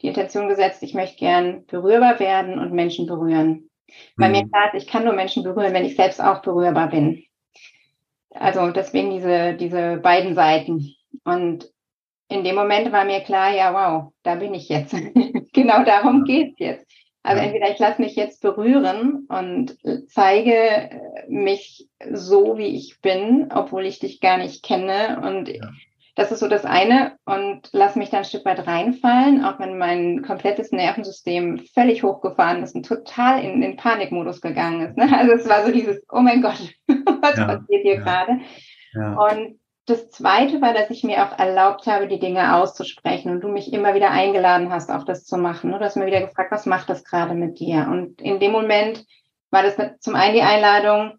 [0.00, 3.68] die Intention gesetzt, ich möchte gern berührbar werden und Menschen berühren.
[4.16, 4.36] Weil mhm.
[4.36, 7.24] mir klar ist, ich kann nur Menschen berühren, wenn ich selbst auch berührbar bin.
[8.30, 10.94] Also deswegen diese, diese beiden Seiten.
[11.24, 11.70] Und
[12.28, 14.94] in dem Moment war mir klar, ja, wow, da bin ich jetzt.
[15.52, 16.86] genau darum geht's jetzt.
[17.22, 19.76] Also entweder ich lasse mich jetzt berühren und
[20.08, 20.90] zeige
[21.28, 25.20] mich so, wie ich bin, obwohl ich dich gar nicht kenne.
[25.22, 25.70] Und ja.
[26.20, 27.16] Das ist so das eine.
[27.24, 32.62] Und lass mich dann ein Stück weit reinfallen, auch wenn mein komplettes Nervensystem völlig hochgefahren
[32.62, 34.96] ist und total in den Panikmodus gegangen ist.
[34.98, 35.10] Ne?
[35.18, 37.46] Also es war so dieses, oh mein Gott, was ja.
[37.46, 38.00] passiert hier ja.
[38.02, 38.40] gerade?
[38.94, 43.48] Und das Zweite war, dass ich mir auch erlaubt habe, die Dinge auszusprechen und du
[43.48, 45.72] mich immer wieder eingeladen hast, auch das zu machen.
[45.72, 47.88] Du hast mir wieder gefragt, was macht das gerade mit dir?
[47.90, 49.06] Und in dem Moment
[49.50, 51.14] war das zum einen die Einladung,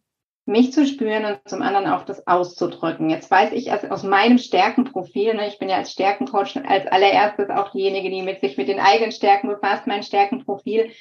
[0.45, 3.09] mich zu spüren und zum anderen auch das auszudrücken.
[3.09, 7.49] Jetzt weiß ich also aus meinem Stärkenprofil, ne, ich bin ja als Stärkencoach als allererstes
[7.49, 10.91] auch diejenige, die mit sich mit den eigenen Stärken befasst, mein Stärkenprofil,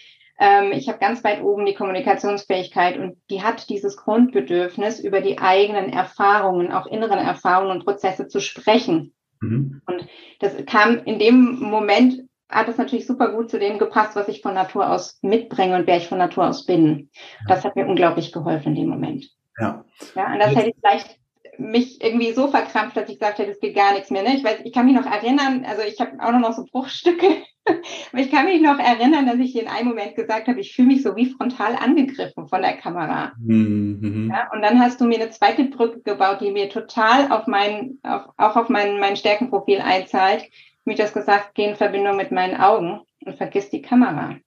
[0.40, 5.38] ähm, ich habe ganz weit oben die Kommunikationsfähigkeit und die hat dieses Grundbedürfnis, über die
[5.38, 9.12] eigenen Erfahrungen, auch inneren Erfahrungen und Prozesse zu sprechen.
[9.42, 9.82] Mhm.
[9.86, 10.06] Und
[10.40, 14.42] das kam in dem Moment, hat es natürlich super gut zu dem gepasst, was ich
[14.42, 17.10] von Natur aus mitbringe und wer ich von Natur aus bin.
[17.48, 19.30] Das hat mir unglaublich geholfen in dem Moment.
[19.58, 19.84] Ja.
[20.14, 21.18] Ja, und das hätte ich vielleicht
[21.58, 24.22] mich irgendwie so verkrampft, dass ich gesagt hätte, es geht gar nichts mehr.
[24.22, 24.36] Ne?
[24.36, 27.78] Ich weiß, ich kann mich noch erinnern, also ich habe auch noch so Bruchstücke aber
[28.20, 31.02] ich kann mich noch erinnern, dass ich in einem Moment gesagt habe, ich fühle mich
[31.02, 33.32] so wie frontal angegriffen von der Kamera.
[33.38, 34.30] Mhm.
[34.32, 37.98] Ja, und dann hast du mir eine zweite Brücke gebaut, die mir total auf mein,
[38.02, 40.44] auf, auch auf mein, mein Stärkenprofil einzahlt.
[40.90, 44.38] Mich das gesagt, geh in Verbindung mit meinen Augen und vergiss die Kamera.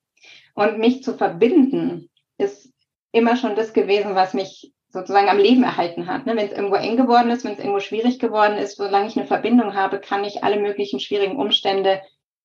[0.56, 2.70] Und mich zu verbinden ist
[3.14, 6.26] immer schon das gewesen, was mich sozusagen am Leben erhalten hat.
[6.26, 6.36] Ne?
[6.36, 9.26] Wenn es irgendwo eng geworden ist, wenn es irgendwo schwierig geworden ist, solange ich eine
[9.26, 12.02] Verbindung habe, kann ich alle möglichen schwierigen Umstände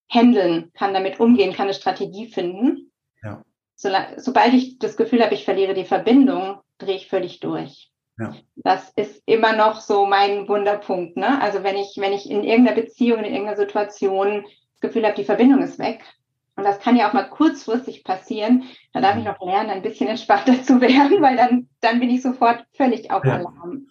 [0.08, 2.92] handeln, kann damit umgehen, kann eine Strategie finden.
[3.24, 3.42] Ja.
[3.74, 7.87] So, sobald ich das Gefühl habe, ich verliere die Verbindung, drehe ich völlig durch.
[8.18, 8.34] Ja.
[8.56, 11.16] Das ist immer noch so mein Wunderpunkt.
[11.16, 11.40] Ne?
[11.40, 15.24] Also wenn ich, wenn ich in irgendeiner Beziehung, in irgendeiner Situation das Gefühl habe, die
[15.24, 16.00] Verbindung ist weg,
[16.56, 20.08] und das kann ja auch mal kurzfristig passieren, dann darf ich noch lernen, ein bisschen
[20.08, 23.34] entspannter zu werden, weil dann, dann bin ich sofort völlig auf ja.
[23.34, 23.86] Alarm.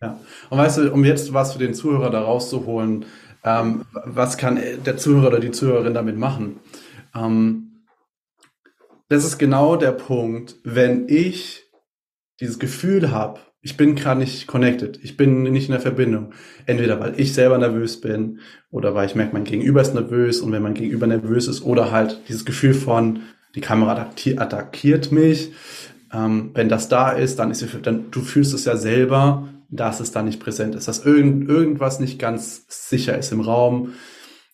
[0.00, 0.18] Ja.
[0.48, 3.06] Und weißt du, um jetzt was für den Zuhörer da rauszuholen,
[3.44, 6.60] ähm, was kann der Zuhörer oder die Zuhörerin damit machen?
[7.14, 7.84] Ähm,
[9.08, 11.64] das ist genau der Punkt, wenn ich
[12.40, 16.32] dieses Gefühl habe, ich bin gerade nicht connected, ich bin nicht in der Verbindung.
[16.66, 20.52] Entweder weil ich selber nervös bin oder weil ich merke, mein Gegenüber ist nervös und
[20.52, 23.20] wenn mein Gegenüber nervös ist oder halt dieses Gefühl von,
[23.54, 25.52] die Kamera attackiert mich.
[26.12, 30.12] Ähm, wenn das da ist, dann ist dann du fühlst es ja selber dass es
[30.12, 33.94] da nicht präsent ist, dass irgend, irgendwas nicht ganz sicher ist im Raum.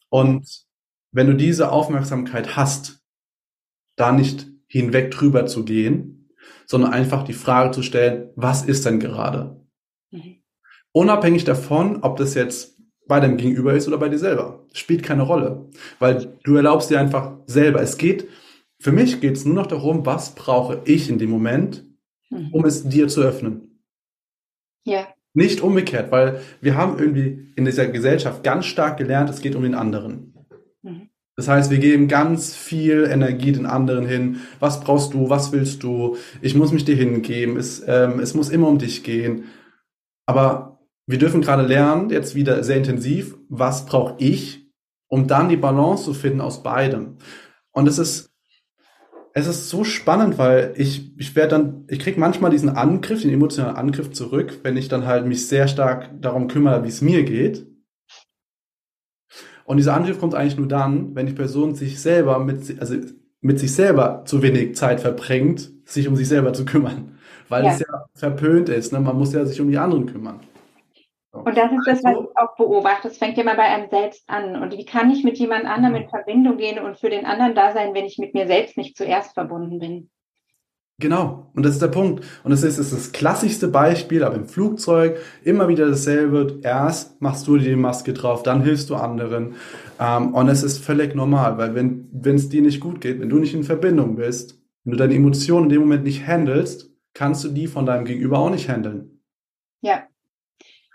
[0.09, 0.64] Und
[1.11, 3.01] wenn du diese Aufmerksamkeit hast,
[3.97, 6.17] da nicht hinweg drüber zu gehen,
[6.68, 9.57] sondern einfach die Frage zu stellen, was ist denn gerade?
[10.11, 10.37] Mhm.
[10.92, 12.76] Unabhängig davon, ob das jetzt
[13.09, 14.66] bei deinem Gegenüber ist oder bei dir selber.
[14.74, 15.70] Spielt keine Rolle.
[15.98, 17.81] Weil du erlaubst dir einfach selber.
[17.81, 18.28] Es geht,
[18.78, 21.85] für mich geht es nur noch darum, was brauche ich in dem Moment,
[22.28, 22.50] mhm.
[22.52, 23.83] um es dir zu öffnen.
[24.85, 25.09] Ja.
[25.33, 29.62] Nicht umgekehrt, weil wir haben irgendwie in dieser Gesellschaft ganz stark gelernt, es geht um
[29.62, 30.35] den anderen.
[31.38, 34.40] Das heißt, wir geben ganz viel Energie den anderen hin.
[34.59, 35.31] Was brauchst du?
[35.31, 36.16] Was willst du?
[36.42, 37.57] Ich muss mich dir hingeben.
[37.57, 39.44] Es, ähm, es muss immer um dich gehen.
[40.27, 44.68] Aber wir dürfen gerade lernen, jetzt wieder sehr intensiv, was brauche ich,
[45.07, 47.18] um dann die Balance zu finden aus beidem.
[47.70, 48.33] Und es ist,
[49.33, 53.33] es ist so spannend, weil ich, ich werde dann, ich kriege manchmal diesen Angriff, den
[53.33, 57.22] emotionalen Angriff zurück, wenn ich dann halt mich sehr stark darum kümmere, wie es mir
[57.22, 57.64] geht.
[59.68, 62.94] Und dieser Angriff kommt eigentlich nur dann, wenn die Person sich selber mit, also
[63.42, 67.18] mit sich selber zu wenig Zeit verbringt, sich um sich selber zu kümmern.
[67.50, 67.72] Weil ja.
[67.72, 68.94] es ja verpönt ist.
[68.94, 69.00] Ne?
[69.00, 70.40] Man muss ja sich um die anderen kümmern.
[71.35, 71.40] So.
[71.40, 73.09] Und das ist das, was also ich auch beobachte.
[73.09, 74.57] Es fängt ja mal bei einem selbst an.
[74.57, 77.74] Und wie kann ich mit jemand anderem in Verbindung gehen und für den anderen da
[77.74, 80.09] sein, wenn ich mit mir selbst nicht zuerst verbunden bin?
[81.00, 82.24] Genau, und das ist der Punkt.
[82.42, 86.58] Und das ist, das, ist das klassischste Beispiel, aber im Flugzeug immer wieder dasselbe.
[86.64, 89.54] Erst machst du dir die Maske drauf, dann hilfst du anderen.
[90.00, 93.28] Ähm, und es ist völlig normal, weil wenn wenn es dir nicht gut geht, wenn
[93.28, 97.44] du nicht in Verbindung bist, wenn du deine Emotionen in dem Moment nicht handelst, kannst
[97.44, 99.22] du die von deinem Gegenüber auch nicht handeln.
[99.82, 100.02] Ja.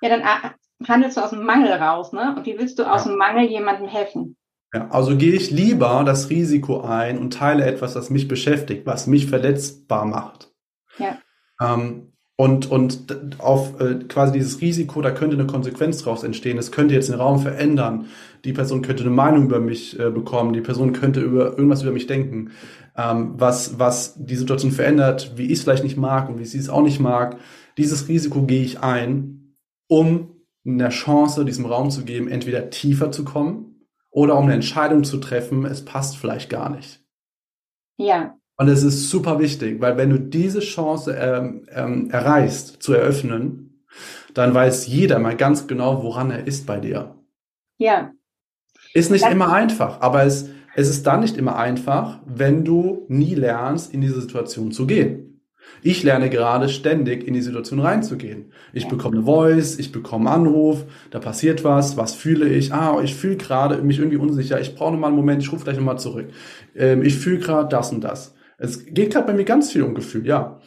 [0.01, 2.35] Ja, dann äh, handelst du aus dem Mangel raus, ne?
[2.35, 3.11] Und wie willst du aus ja.
[3.11, 4.35] dem Mangel jemandem helfen?
[4.73, 9.05] Ja, also gehe ich lieber das Risiko ein und teile etwas, das mich beschäftigt, was
[9.05, 10.51] mich verletzbar macht.
[10.97, 11.19] Ja.
[11.62, 16.57] Ähm, und, und auf äh, quasi dieses Risiko, da könnte eine Konsequenz daraus entstehen.
[16.57, 18.07] Es könnte jetzt den Raum verändern.
[18.43, 20.53] Die Person könnte eine Meinung über mich äh, bekommen.
[20.53, 22.49] Die Person könnte über irgendwas über mich denken,
[22.97, 26.57] ähm, was, was die Situation verändert, wie ich es vielleicht nicht mag und wie sie
[26.57, 27.38] es auch nicht mag.
[27.77, 29.55] Dieses Risiko gehe ich ein,
[29.88, 30.29] um
[30.65, 33.72] eine Chance diesem Raum zu geben, entweder tiefer zu kommen
[34.13, 37.04] oder um eine Entscheidung zu treffen, es passt vielleicht gar nicht.
[37.97, 38.38] Ja.
[38.58, 43.84] Und es ist super wichtig, weil wenn du diese Chance ähm, ähm, erreichst, zu eröffnen,
[44.34, 47.15] dann weiß jeder mal ganz genau, woran er ist bei dir.
[47.80, 48.12] Ja.
[48.93, 53.06] Ist nicht das immer einfach, aber es, es ist dann nicht immer einfach, wenn du
[53.10, 55.32] nie lernst, in diese Situation zu gehen.
[55.82, 58.54] Ich lerne gerade ständig in die Situation reinzugehen.
[58.71, 62.73] Ich bekomme eine Voice, ich bekomme einen Anruf, da passiert was, was fühle ich?
[62.73, 65.78] Ah, ich fühle gerade mich irgendwie unsicher, ich brauche nochmal einen Moment, ich rufe gleich
[65.78, 66.28] nochmal zurück.
[66.76, 68.34] Ähm, ich fühle gerade das und das.
[68.58, 70.62] Es geht gerade bei mir ganz viel um Gefühl, ja.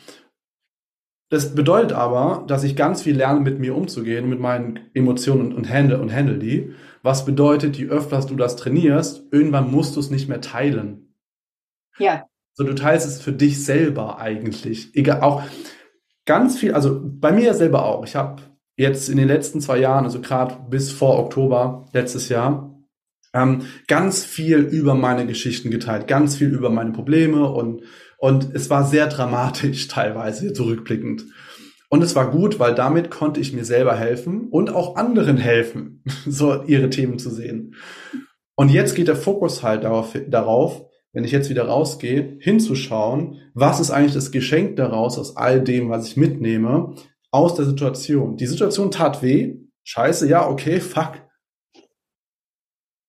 [1.28, 5.68] Das bedeutet aber, dass ich ganz viel lerne, mit mir umzugehen, mit meinen Emotionen und,
[5.68, 6.74] handle und handle die.
[7.02, 11.14] Was bedeutet, je öfter du das trainierst, irgendwann musst du es nicht mehr teilen.
[11.98, 12.26] Ja.
[12.56, 14.96] So, du teilst es für dich selber eigentlich.
[14.96, 15.42] Egal, auch
[16.24, 18.04] ganz viel, also bei mir selber auch.
[18.06, 18.40] Ich habe
[18.76, 22.74] jetzt in den letzten zwei Jahren, also gerade bis vor Oktober letztes Jahr,
[23.34, 27.82] ähm, ganz viel über meine Geschichten geteilt, ganz viel über meine Probleme und,
[28.16, 31.26] und es war sehr dramatisch teilweise zurückblickend.
[31.90, 36.02] Und es war gut, weil damit konnte ich mir selber helfen und auch anderen helfen,
[36.26, 37.74] so ihre Themen zu sehen.
[38.54, 40.85] Und jetzt geht der Fokus halt darauf, darauf
[41.16, 45.88] wenn ich jetzt wieder rausgehe, hinzuschauen, was ist eigentlich das Geschenk daraus aus all dem,
[45.88, 46.94] was ich mitnehme,
[47.30, 48.36] aus der Situation.
[48.36, 51.12] Die Situation tat weh, scheiße, ja, okay, fuck.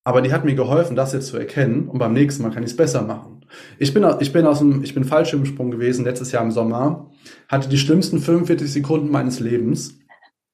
[0.06, 2.70] Aber die hat mir geholfen, das jetzt zu erkennen und beim nächsten Mal kann ich
[2.70, 3.46] es besser machen.
[3.78, 7.12] Ich bin, ich bin aus dem, ich bin Fallschirmsprung gewesen letztes Jahr im Sommer,
[7.50, 10.00] hatte die schlimmsten 45 Sekunden meines Lebens,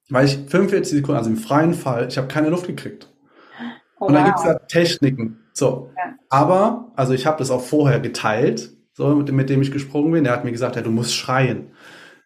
[0.09, 3.13] weil ich 45 Sekunden, also im freien Fall, ich habe keine Luft gekriegt.
[3.99, 4.29] Oh, und dann wow.
[4.29, 5.42] gibt es da Techniken.
[5.53, 5.91] So.
[5.95, 6.15] Ja.
[6.29, 10.25] Aber, also ich habe das auch vorher geteilt, so mit, mit dem ich gesprungen bin.
[10.25, 11.71] Er hat mir gesagt, ja, du musst schreien.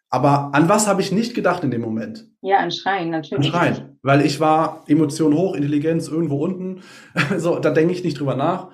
[0.09, 2.29] Aber an was habe ich nicht gedacht in dem Moment?
[2.41, 3.47] Ja, an Schreien, natürlich.
[3.47, 3.99] An Schreien.
[4.01, 6.81] Weil ich war Emotion hoch, Intelligenz irgendwo unten.
[7.37, 8.69] so, da denke ich nicht drüber nach.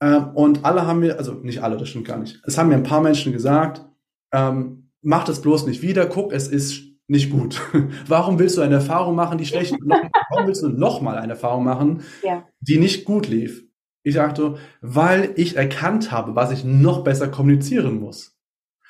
[0.00, 2.40] Ähm, und alle haben mir, also nicht alle, das stimmt gar nicht.
[2.44, 3.84] Es haben mir ein paar Menschen gesagt,
[4.32, 7.60] ähm, mach das bloß nicht wieder, guck, es ist nicht gut.
[8.06, 9.74] Warum willst du eine Erfahrung machen, die schlecht,
[10.30, 12.44] warum willst du nochmal eine Erfahrung machen, ja.
[12.60, 13.64] die nicht gut lief?
[14.02, 18.36] Ich sagte, weil ich erkannt habe, was ich noch besser kommunizieren muss.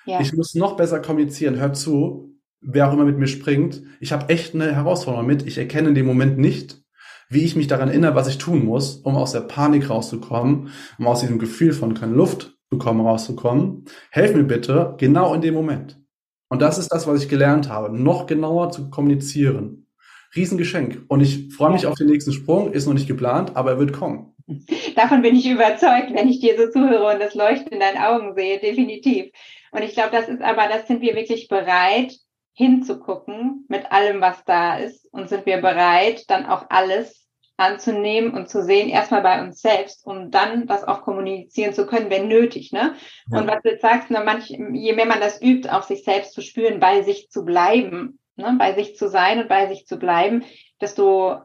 [0.06, 0.20] Ja.
[0.20, 1.60] Ich muss noch besser kommunizieren.
[1.60, 3.82] Hör zu, wer auch immer mit mir springt.
[4.00, 5.46] Ich habe echt eine Herausforderung mit.
[5.46, 6.82] Ich erkenne in dem Moment nicht,
[7.28, 11.06] wie ich mich daran erinnere, was ich tun muss, um aus der Panik rauszukommen, um
[11.06, 13.84] aus diesem Gefühl von keine Luft bekommen rauszukommen.
[14.10, 16.00] Helf mir bitte genau in dem Moment.
[16.48, 19.86] Und das ist das, was ich gelernt habe, noch genauer zu kommunizieren.
[20.34, 21.04] Riesengeschenk.
[21.08, 23.92] Und ich freue mich auf den nächsten Sprung, ist noch nicht geplant, aber er wird
[23.92, 24.31] kommen.
[24.96, 28.34] Davon bin ich überzeugt, wenn ich dir so zuhöre und das Leuchten in deinen Augen
[28.34, 29.32] sehe, definitiv.
[29.70, 32.14] Und ich glaube, das ist aber, das sind wir wirklich bereit,
[32.54, 37.22] hinzugucken mit allem, was da ist und sind wir bereit, dann auch alles
[37.56, 42.10] anzunehmen und zu sehen, erstmal bei uns selbst, um dann das auch kommunizieren zu können,
[42.10, 42.72] wenn nötig.
[42.72, 42.94] Ne?
[43.30, 43.38] Ja.
[43.38, 46.32] Und was du jetzt sagst, ne, manch, je mehr man das übt, auch sich selbst
[46.32, 49.98] zu spüren, bei sich zu bleiben, ne, bei sich zu sein und bei sich zu
[49.98, 50.44] bleiben,
[50.80, 51.40] desto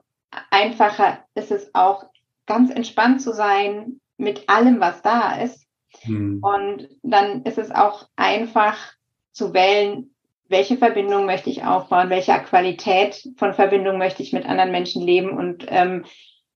[0.50, 2.06] einfacher ist es auch,
[2.48, 5.68] ganz entspannt zu sein mit allem, was da ist.
[6.02, 6.42] Hm.
[6.42, 8.78] Und dann ist es auch einfach
[9.32, 10.16] zu wählen,
[10.50, 15.38] welche Verbindung möchte ich aufbauen, welche Qualität von Verbindung möchte ich mit anderen Menschen leben
[15.38, 16.06] und ähm,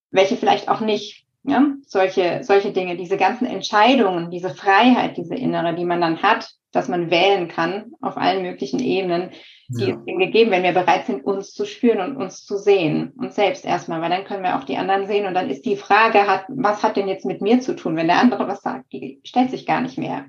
[0.09, 1.20] welche vielleicht auch nicht.
[1.43, 1.65] Ja?
[1.85, 6.87] Solche, solche Dinge, diese ganzen Entscheidungen, diese Freiheit, diese innere, die man dann hat, dass
[6.87, 9.31] man wählen kann auf allen möglichen Ebenen,
[9.67, 9.95] die ja.
[9.95, 13.13] ist ihm gegeben, wenn wir bereit sind, uns zu spüren und uns zu sehen.
[13.17, 15.25] Uns selbst erstmal, weil dann können wir auch die anderen sehen.
[15.25, 18.07] Und dann ist die Frage, hat, was hat denn jetzt mit mir zu tun, wenn
[18.07, 18.91] der andere was sagt?
[18.91, 20.25] Die stellt sich gar nicht mehr.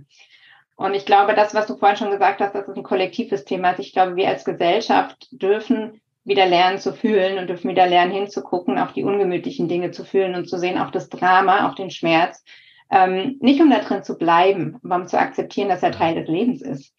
[0.77, 3.69] Und ich glaube, das, was du vorhin schon gesagt hast, das ist ein kollektives Thema.
[3.69, 8.13] Also ich glaube, wir als Gesellschaft dürfen wieder lernen zu fühlen und dürfen wieder lernen
[8.13, 11.91] hinzugucken, auch die ungemütlichen Dinge zu fühlen und zu sehen, auch das Drama, auch den
[11.91, 12.43] Schmerz.
[12.91, 16.29] Ähm, nicht um da drin zu bleiben, aber um zu akzeptieren, dass er Teil des
[16.29, 16.93] Lebens ist.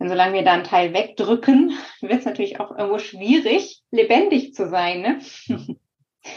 [0.00, 4.68] Denn solange wir da einen Teil wegdrücken, wird es natürlich auch irgendwo schwierig, lebendig zu
[4.68, 5.00] sein.
[5.00, 5.18] Ne?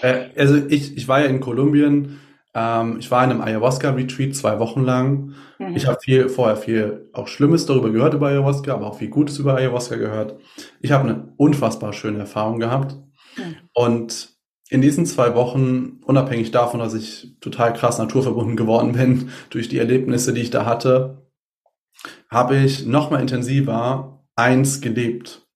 [0.01, 2.19] Äh, also ich, ich war ja in Kolumbien
[2.53, 5.33] ähm, ich war in einem Ayahuasca-Retreat zwei Wochen lang.
[5.57, 5.75] Mhm.
[5.75, 9.39] Ich habe viel, vorher viel auch Schlimmes darüber gehört über Ayahuasca, aber auch viel Gutes
[9.39, 10.37] über Ayahuasca gehört.
[10.81, 12.97] Ich habe eine unfassbar schöne Erfahrung gehabt.
[13.37, 13.55] Mhm.
[13.73, 14.29] Und
[14.69, 19.77] in diesen zwei Wochen, unabhängig davon, dass ich total krass naturverbunden geworden bin durch die
[19.77, 21.27] Erlebnisse, die ich da hatte,
[22.29, 25.47] habe ich noch mal intensiver eins gelebt.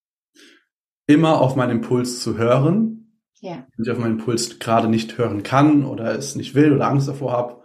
[1.07, 3.04] Immer auf meinen Impuls zu hören
[3.45, 3.67] ja.
[3.75, 7.07] wenn ich auf meinen Impuls gerade nicht hören kann oder es nicht will oder Angst
[7.07, 7.61] davor habe,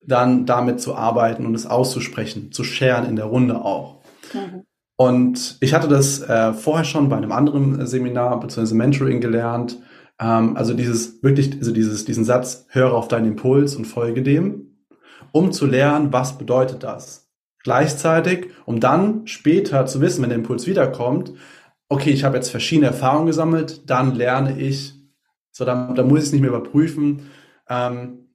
[0.00, 4.02] dann damit zu arbeiten und es auszusprechen, zu scheren in der Runde auch.
[4.32, 4.62] Mhm.
[4.96, 8.74] Und ich hatte das äh, vorher schon bei einem anderen Seminar bzw.
[8.74, 9.78] Mentoring gelernt.
[10.20, 14.78] Ähm, also dieses wirklich, also dieses, diesen Satz, höre auf deinen Impuls und folge dem,
[15.32, 17.28] um zu lernen, was bedeutet das.
[17.62, 21.32] Gleichzeitig, um dann später zu wissen, wenn der Impuls wiederkommt,
[21.88, 24.97] okay, ich habe jetzt verschiedene Erfahrungen gesammelt, dann lerne ich,
[25.58, 27.30] so, da, da muss ich es nicht mehr überprüfen.
[27.68, 28.28] Ähm,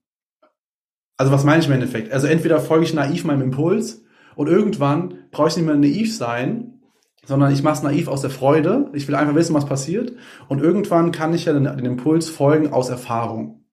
[1.15, 2.11] also was meine ich im Endeffekt?
[2.11, 4.03] Also entweder folge ich naiv meinem Impuls
[4.35, 6.81] und irgendwann brauche ich nicht mehr naiv sein,
[7.25, 8.89] sondern ich mache es naiv aus der Freude.
[8.91, 10.11] Ich will einfach wissen, was passiert.
[10.49, 13.63] Und irgendwann kann ich ja den, den Impuls folgen aus Erfahrung.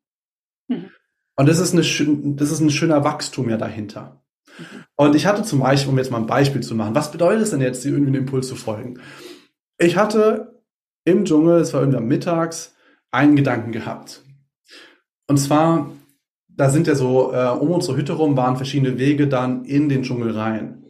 [0.68, 0.90] Mhm.
[1.34, 1.82] Und das ist, eine,
[2.36, 4.22] das ist ein schöner Wachstum ja dahinter.
[4.58, 4.84] Mhm.
[4.94, 7.50] Und ich hatte zum Beispiel, um jetzt mal ein Beispiel zu machen, was bedeutet es
[7.50, 9.00] denn jetzt, irgendwie einen Impuls zu folgen?
[9.76, 10.62] Ich hatte
[11.04, 12.76] im Dschungel, es war irgendwann mittags,
[13.10, 14.22] einen Gedanken gehabt.
[15.26, 15.90] Und zwar,
[16.48, 20.02] da sind ja so, äh, um unsere Hütte rum waren verschiedene Wege dann in den
[20.02, 20.84] Dschungel rein.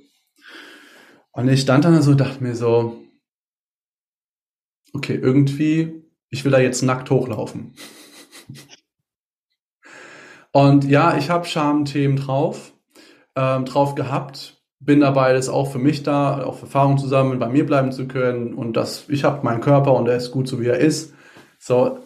[1.33, 3.03] Und ich stand dann so, dachte mir so,
[4.93, 7.75] okay, irgendwie, ich will da jetzt nackt hochlaufen.
[10.53, 12.73] Und ja, ich habe Schamthemen drauf,
[13.37, 17.49] ähm, drauf gehabt, bin dabei, das auch für mich da, auch Erfahrung zu sammeln, bei
[17.49, 20.61] mir bleiben zu können und dass ich habe meinen Körper und er ist gut so
[20.61, 21.15] wie er ist.
[21.59, 21.99] So,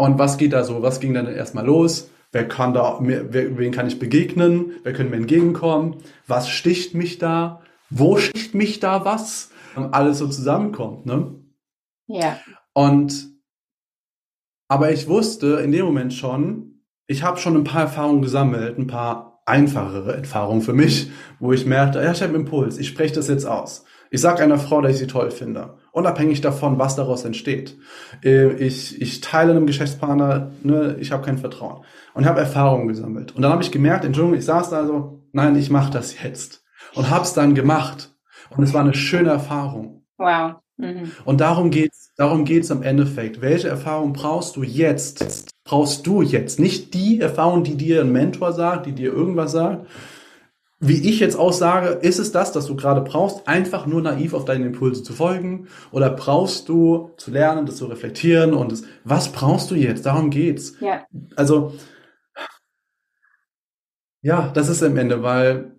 [0.00, 0.82] und was geht da so?
[0.82, 2.10] Was ging dann erstmal los?
[2.32, 4.72] Wer kann da, wer, wen kann ich begegnen?
[4.82, 5.96] Wer können mir entgegenkommen?
[6.26, 7.60] Was sticht mich da?
[7.90, 9.50] Wo sticht mich da was?
[9.76, 11.34] Und alles so zusammenkommt, ne?
[12.06, 12.38] Ja.
[12.72, 13.30] Und,
[14.68, 18.86] aber ich wusste in dem Moment schon, ich habe schon ein paar Erfahrungen gesammelt, ein
[18.86, 21.10] paar einfachere Erfahrungen für mich,
[21.40, 23.84] wo ich merkte, ja, ich habe einen Impuls, ich spreche das jetzt aus.
[24.10, 27.76] Ich sage einer Frau, dass ich sie toll finde, unabhängig davon, was daraus entsteht.
[28.24, 33.34] Äh, ich, ich teile einem Geschäftspartner, ne, ich habe kein Vertrauen und habe Erfahrungen gesammelt.
[33.34, 36.64] Und dann habe ich gemerkt, Entschuldigung, ich saß da so, nein, ich mache das jetzt
[36.94, 38.14] und habe es dann gemacht.
[38.56, 40.04] Und es war eine schöne Erfahrung.
[40.18, 40.56] Wow.
[40.76, 41.12] Mhm.
[41.24, 43.40] Und darum geht's, darum geht's am Endeffekt.
[43.40, 45.50] Welche Erfahrung brauchst du jetzt?
[45.64, 49.86] Brauchst du jetzt nicht die Erfahrung, die dir ein Mentor sagt, die dir irgendwas sagt,
[50.82, 54.46] wie ich jetzt aussage, ist es das, dass du gerade brauchst, einfach nur naiv auf
[54.46, 55.68] deine Impulse zu folgen?
[55.92, 60.06] Oder brauchst du zu lernen, das zu reflektieren und das, was brauchst du jetzt?
[60.06, 60.74] Darum geht's.
[60.80, 61.04] Ja.
[61.36, 61.74] Also,
[64.22, 65.76] ja, das ist am Ende, weil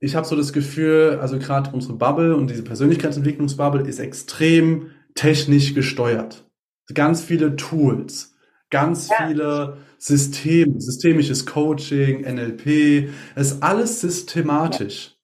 [0.00, 5.74] ich habe so das Gefühl, also gerade unsere Bubble und diese Persönlichkeitsentwicklungsbubble ist extrem technisch
[5.74, 6.50] gesteuert.
[6.92, 8.31] Ganz viele Tools,
[8.72, 9.28] ganz ja.
[9.28, 15.14] viele System, systemisches Coaching, NLP, es ist alles systematisch.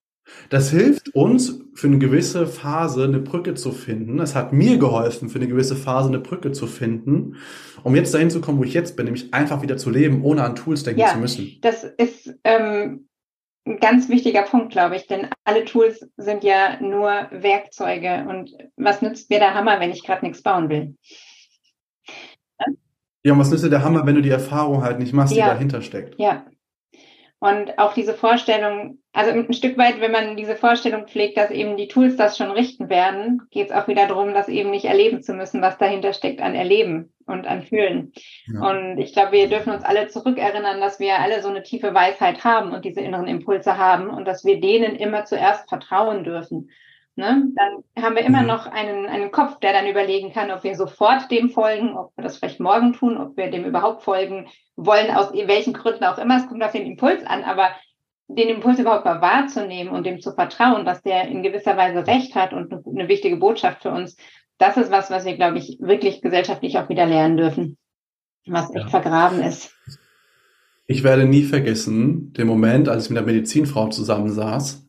[0.50, 4.20] Das hilft uns für eine gewisse Phase eine Brücke zu finden.
[4.20, 7.36] Es hat mir geholfen, für eine gewisse Phase eine Brücke zu finden,
[7.82, 10.44] um jetzt dahin zu kommen, wo ich jetzt bin, nämlich einfach wieder zu leben, ohne
[10.44, 11.58] an Tools denken ja, zu müssen.
[11.62, 13.08] Das ist ähm,
[13.66, 18.26] ein ganz wichtiger Punkt, glaube ich, denn alle Tools sind ja nur Werkzeuge.
[18.28, 20.94] Und was nützt mir der Hammer, wenn ich gerade nichts bauen will?
[23.24, 25.38] Ja, und was nützt dir der Hammer, wenn du die Erfahrung halt nicht machst, die
[25.38, 25.48] Ja.
[25.48, 26.18] dahinter steckt?
[26.18, 26.46] Ja.
[27.40, 31.76] Und auch diese Vorstellung, also ein Stück weit, wenn man diese Vorstellung pflegt, dass eben
[31.76, 35.22] die Tools das schon richten werden, geht es auch wieder darum, das eben nicht erleben
[35.22, 38.12] zu müssen, was dahinter steckt an Erleben und an Fühlen.
[38.52, 38.68] Ja.
[38.68, 42.42] Und ich glaube, wir dürfen uns alle zurückerinnern, dass wir alle so eine tiefe Weisheit
[42.42, 46.70] haben und diese inneren Impulse haben und dass wir denen immer zuerst vertrauen dürfen.
[47.18, 47.48] Ne?
[47.56, 48.46] Dann haben wir immer Mhm.
[48.46, 52.22] noch einen, einen Kopf, der dann überlegen kann, ob wir sofort dem folgen, ob wir
[52.22, 54.46] das vielleicht morgen tun, ob wir dem überhaupt folgen
[54.76, 56.36] wollen, aus welchen Gründen auch immer.
[56.36, 57.70] Es kommt auf den Impuls an, aber
[58.28, 62.36] den Impuls überhaupt mal wahrzunehmen und dem zu vertrauen, dass der in gewisser Weise recht
[62.36, 64.16] hat und eine, eine wichtige Botschaft für uns,
[64.58, 67.78] das ist was, was wir, glaube ich, wirklich gesellschaftlich auch wieder lernen dürfen,
[68.46, 68.88] was echt Ja.
[68.90, 69.74] vergraben ist.
[70.86, 74.87] Ich werde nie vergessen, den Moment, als ich mit der Medizinfrau zusammensaß.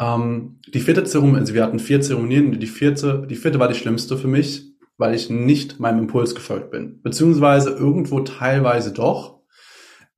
[0.00, 3.74] Ähm, die vierte Zeremonie, also wir hatten vier Zeremonien, die vierte, die vierte war die
[3.74, 7.00] schlimmste für mich, weil ich nicht meinem Impuls gefolgt bin.
[7.02, 9.40] Beziehungsweise irgendwo teilweise doch.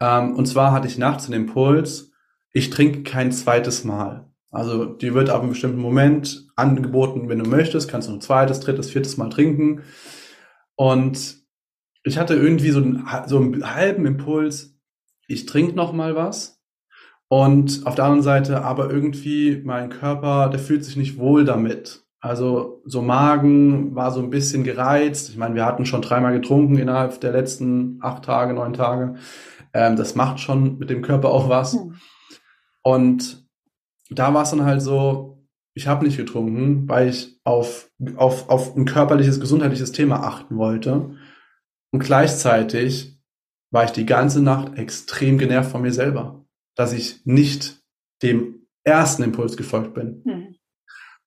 [0.01, 2.13] Ähm, und zwar hatte ich nachts den Impuls,
[2.53, 4.31] ich trinke kein zweites Mal.
[4.51, 8.61] Also die wird ab einem bestimmten Moment angeboten, wenn du möchtest, kannst du ein zweites,
[8.61, 9.83] drittes, viertes Mal trinken.
[10.75, 11.37] Und
[12.03, 14.77] ich hatte irgendwie so einen, so einen halben Impuls,
[15.29, 16.60] ich trinke noch mal was.
[17.33, 22.03] Und auf der anderen Seite aber irgendwie mein Körper, der fühlt sich nicht wohl damit.
[22.21, 25.31] Also so Magen war so ein bisschen gereizt.
[25.31, 29.15] Ich meine, wir hatten schon dreimal getrunken innerhalb der letzten acht Tage, neun Tage.
[29.73, 31.75] Ähm, das macht schon mit dem Körper auch was.
[31.75, 31.95] Hm.
[32.83, 33.47] Und
[34.11, 38.77] da war es dann halt so, ich habe nicht getrunken, weil ich auf, auf, auf
[38.77, 41.17] ein körperliches, gesundheitliches Thema achten wollte.
[41.93, 43.21] Und gleichzeitig
[43.71, 46.40] war ich die ganze Nacht extrem genervt von mir selber,
[46.81, 47.79] dass ich nicht
[48.23, 50.23] dem ersten Impuls gefolgt bin.
[50.25, 50.57] Hm.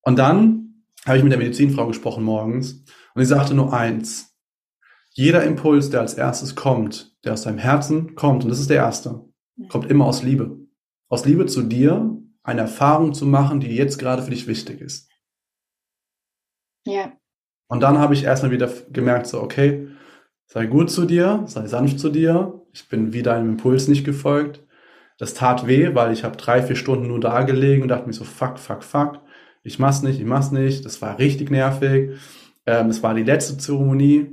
[0.01, 2.83] Und dann habe ich mit der Medizinfrau gesprochen morgens
[3.13, 4.35] und sie sagte nur eins.
[5.11, 8.77] Jeder Impuls, der als erstes kommt, der aus deinem Herzen kommt, und das ist der
[8.77, 9.29] erste,
[9.69, 10.57] kommt immer aus Liebe.
[11.07, 15.07] Aus Liebe zu dir, eine Erfahrung zu machen, die jetzt gerade für dich wichtig ist.
[16.83, 17.13] Ja,
[17.67, 19.87] Und dann habe ich erstmal wieder gemerkt, so, okay,
[20.47, 22.65] sei gut zu dir, sei sanft zu dir.
[22.73, 24.65] Ich bin wieder einem Impuls nicht gefolgt.
[25.17, 28.13] Das tat weh, weil ich habe drei, vier Stunden nur da gelegen und dachte mir
[28.13, 29.19] so, fuck, fuck, fuck.
[29.63, 30.85] Ich mach's nicht, ich mach's nicht.
[30.85, 32.19] Das war richtig nervig.
[32.65, 34.27] Ähm, es war die letzte Zeremonie.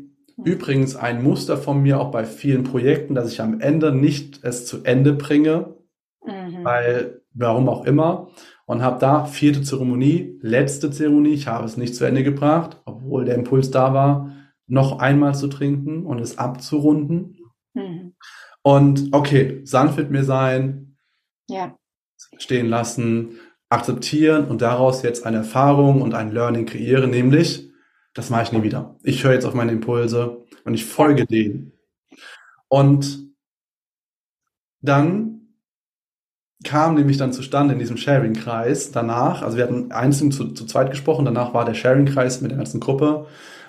[0.44, 4.66] Übrigens ein Muster von mir auch bei vielen Projekten, dass ich am Ende nicht es
[4.66, 5.74] zu Ende bringe,
[6.24, 6.64] mhm.
[6.64, 8.28] weil warum auch immer.
[8.66, 13.24] Und habe da vierte Zeremonie, letzte Zeremonie, ich habe es nicht zu Ende gebracht, obwohl
[13.24, 14.32] der Impuls da war,
[14.66, 17.36] noch einmal zu trinken und es abzurunden.
[18.62, 20.96] Und okay, sanft mit mir sein,
[21.48, 21.76] ja,
[22.38, 23.38] stehen lassen,
[23.68, 27.70] akzeptieren und daraus jetzt eine Erfahrung und ein Learning kreieren, nämlich,
[28.14, 28.96] das mache ich nie wieder.
[29.02, 31.72] Ich höre jetzt auf meine Impulse und ich folge denen.
[32.68, 33.30] Und
[34.80, 35.54] dann
[36.64, 40.90] kam nämlich dann zustande in diesem Sharing-Kreis danach, also wir hatten einzeln zu, zu zweit
[40.90, 43.26] gesprochen, danach war der Sharing-Kreis mit der ganzen Gruppe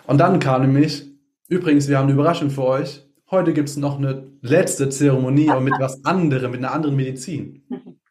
[0.07, 1.09] und dann kam nämlich,
[1.47, 5.61] übrigens, wir haben eine Überraschung für euch, heute gibt es noch eine letzte Zeremonie, aber
[5.61, 7.63] mit was anderem, mit einer anderen Medizin.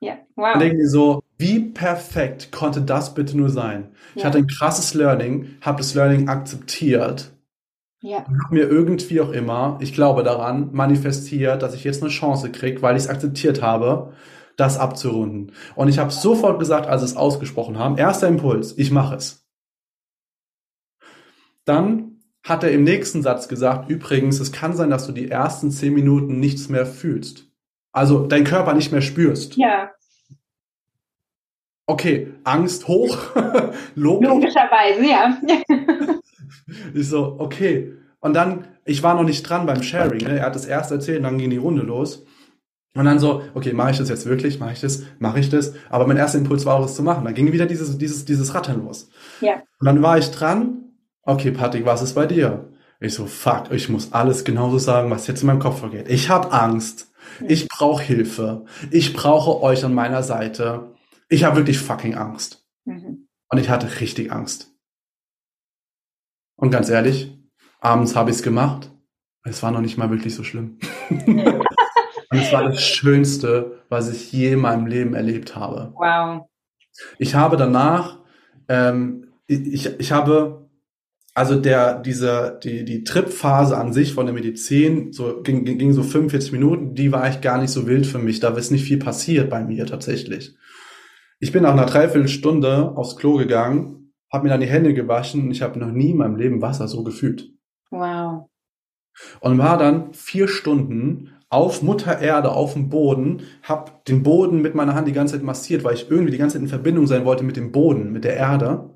[0.00, 0.60] ja, Und wow.
[0.60, 3.94] denke mir so, wie perfekt konnte das bitte nur sein?
[4.16, 4.28] Ich Ja.
[4.28, 7.32] hatte ein krasses Learning, habe das Learning akzeptiert
[8.00, 12.10] Ja, und habe mir irgendwie auch immer, ich glaube daran, manifestiert, dass ich jetzt eine
[12.10, 14.14] Chance kriege, weil ich es akzeptiert habe,
[14.56, 15.52] das abzurunden.
[15.76, 19.46] Und ich habe sofort gesagt, als sie es ausgesprochen haben, erster Impuls, ich mache es.
[21.64, 22.13] Dann
[22.44, 25.94] hat er im nächsten Satz gesagt, übrigens, es kann sein, dass du die ersten zehn
[25.94, 27.46] Minuten nichts mehr fühlst.
[27.92, 29.56] Also dein Körper nicht mehr spürst.
[29.56, 29.90] ja,
[31.86, 33.18] Okay, Angst hoch,
[33.94, 35.38] logischerweise, ja.
[36.94, 37.92] Ich so, okay.
[38.20, 40.24] Und dann, ich war noch nicht dran beim Sharing.
[40.24, 40.38] Ne?
[40.38, 42.24] Er hat das erst erzählt, dann ging die Runde los.
[42.96, 44.60] Und dann so, okay, mache ich das jetzt wirklich?
[44.60, 45.02] Mache ich das?
[45.18, 45.74] Mache ich das?
[45.90, 47.24] Aber mein erster Impuls war auch, es zu machen.
[47.24, 49.10] Dann ging wieder dieses, dieses, dieses Rattern los.
[49.42, 49.62] Ja.
[49.78, 50.93] Und dann war ich dran.
[51.26, 52.70] Okay, Patrick, was ist bei dir?
[53.00, 56.08] Ich so, fuck, ich muss alles genauso sagen, was jetzt in meinem Kopf vorgeht.
[56.08, 57.12] Ich habe Angst.
[57.46, 58.64] Ich brauche Hilfe.
[58.90, 60.94] Ich brauche euch an meiner Seite.
[61.28, 62.64] Ich habe wirklich fucking Angst.
[62.84, 63.28] Mhm.
[63.48, 64.72] Und ich hatte richtig Angst.
[66.56, 67.36] Und ganz ehrlich,
[67.80, 68.90] abends habe ich es gemacht.
[69.42, 70.78] Es war noch nicht mal wirklich so schlimm.
[72.34, 75.92] Und es war das Schönste, was ich je in meinem Leben erlebt habe.
[75.94, 76.48] Wow.
[77.18, 78.20] Ich habe danach,
[78.68, 80.63] ähm, ich, ich habe
[81.34, 86.04] also der, dieser, die, die Trip-Phase an sich von der Medizin, so, ging, ging so
[86.04, 88.38] 45 Minuten, die war eigentlich gar nicht so wild für mich.
[88.38, 90.54] Da ist nicht viel passiert bei mir tatsächlich.
[91.40, 95.50] Ich bin nach einer Dreiviertelstunde aufs Klo gegangen, habe mir dann die Hände gewaschen und
[95.50, 97.50] ich habe noch nie in meinem Leben Wasser so gefühlt.
[97.90, 98.46] Wow.
[99.40, 104.74] Und war dann vier Stunden auf Mutter Erde, auf dem Boden, hab den Boden mit
[104.74, 107.24] meiner Hand die ganze Zeit massiert, weil ich irgendwie die ganze Zeit in Verbindung sein
[107.24, 108.93] wollte mit dem Boden, mit der Erde.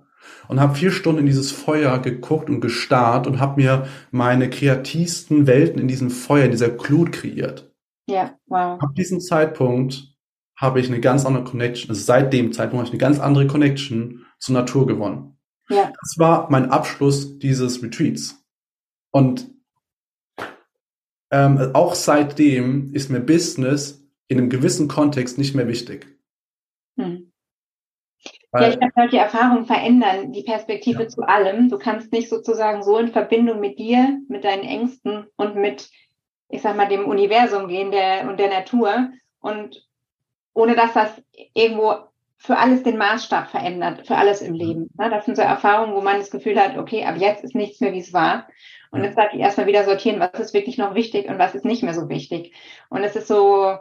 [0.49, 5.47] Und habe vier Stunden in dieses Feuer geguckt und gestarrt und habe mir meine kreativsten
[5.47, 7.71] Welten in diesem Feuer, in dieser Glut kreiert.
[8.09, 8.81] Ja, wow.
[8.81, 10.15] Ab diesem Zeitpunkt
[10.57, 13.47] habe ich eine ganz andere Connection, also seit dem Zeitpunkt habe ich eine ganz andere
[13.47, 15.39] Connection zur Natur gewonnen.
[15.69, 15.93] Ja.
[16.01, 18.43] Das war mein Abschluss dieses Retreats.
[19.11, 19.51] Und
[21.31, 26.18] ähm, auch seitdem ist mir Business in einem gewissen Kontext nicht mehr wichtig.
[28.55, 31.09] Ja, ich glaube, solche Erfahrungen verändern die Perspektive ja.
[31.09, 31.69] zu allem.
[31.69, 35.91] Du kannst nicht sozusagen so in Verbindung mit dir, mit deinen Ängsten und mit,
[36.49, 39.87] ich sag mal, dem Universum gehen der, und der Natur und
[40.55, 41.23] ohne dass das
[41.55, 41.95] irgendwo
[42.39, 44.89] für alles den Maßstab verändert, für alles im Leben.
[44.97, 45.11] Ne?
[45.11, 47.93] Das sind so Erfahrungen, wo man das Gefühl hat, okay, ab jetzt ist nichts mehr,
[47.93, 48.49] wie es war.
[48.91, 51.65] Und jetzt darf ich erstmal wieder sortieren, was ist wirklich noch wichtig und was ist
[51.65, 52.55] nicht mehr so wichtig.
[52.89, 53.77] Und es ist so,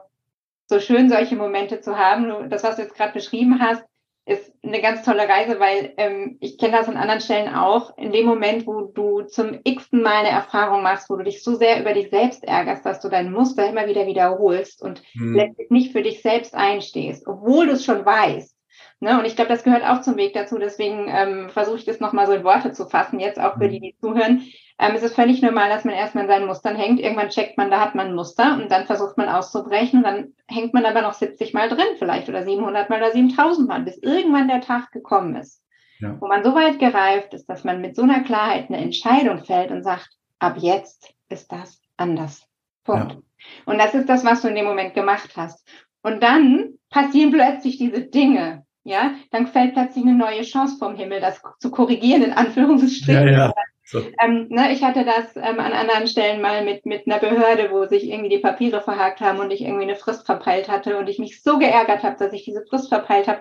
[0.66, 2.50] so schön, solche Momente zu haben.
[2.50, 3.84] Das, was du jetzt gerade beschrieben hast,
[4.28, 7.98] ist eine ganz tolle Reise, weil ähm, ich kenne das an anderen Stellen auch.
[7.98, 11.56] In dem Moment, wo du zum x-ten Mal eine Erfahrung machst, wo du dich so
[11.56, 15.34] sehr über dich selbst ärgerst, dass du dein Muster immer wieder wiederholst und hm.
[15.34, 18.54] letztlich nicht für dich selbst einstehst, obwohl du es schon weißt.
[19.00, 19.18] Ne?
[19.18, 20.58] Und ich glaube, das gehört auch zum Weg dazu.
[20.58, 23.80] Deswegen ähm, versuche ich das nochmal so in Worte zu fassen, jetzt auch für die,
[23.80, 24.44] die zuhören.
[24.80, 27.00] Ähm, es ist völlig normal, dass man erstmal in seinen Mustern hängt.
[27.00, 30.04] Irgendwann checkt man, da hat man ein Muster und dann versucht man auszubrechen.
[30.04, 33.82] Dann hängt man aber noch 70 Mal drin vielleicht oder 700 Mal oder 7000 Mal,
[33.82, 35.64] bis irgendwann der Tag gekommen ist,
[36.00, 36.16] ja.
[36.20, 39.72] wo man so weit gereift ist, dass man mit so einer Klarheit eine Entscheidung fällt
[39.72, 42.44] und sagt, ab jetzt ist das anders.
[42.84, 43.14] Punkt.
[43.14, 43.20] Ja.
[43.66, 45.68] Und das ist das, was du in dem Moment gemacht hast.
[46.04, 51.20] Und dann passieren plötzlich diese Dinge, ja, dann fällt plötzlich eine neue Chance vom Himmel,
[51.20, 53.28] das zu korrigieren, in Anführungsstrichen.
[53.28, 53.54] Ja, ja.
[53.90, 54.04] So.
[54.20, 57.86] Ähm, ne, ich hatte das ähm, an anderen Stellen mal mit, mit einer Behörde, wo
[57.86, 61.20] sich irgendwie die Papiere verhakt haben und ich irgendwie eine Frist verpeilt hatte und ich
[61.20, 63.40] mich so geärgert habe, dass ich diese Frist verpeilt habe.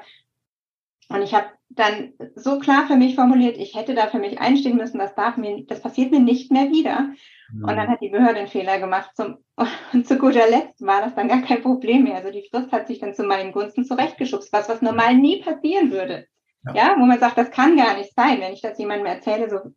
[1.09, 4.76] Und ich habe dann so klar für mich formuliert, ich hätte da für mich einstehen
[4.76, 7.09] müssen, das darf mir, das passiert mir nicht mehr wieder.
[7.53, 7.64] Mhm.
[7.64, 9.11] Und dann hat die Behörde einen Fehler gemacht.
[9.16, 9.38] Zum,
[9.92, 12.18] und zu guter Letzt war das dann gar kein Problem mehr.
[12.18, 15.90] Also die Frist hat sich dann zu meinen Gunsten zurechtgeschubst, was was normal nie passieren
[15.90, 16.28] würde.
[16.66, 16.74] Ja.
[16.74, 19.72] ja, wo man sagt, das kann gar nicht sein, wenn ich das jemandem erzähle, so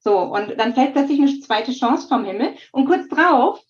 [0.00, 3.62] so, und dann fällt plötzlich eine zweite Chance vom Himmel und kurz drauf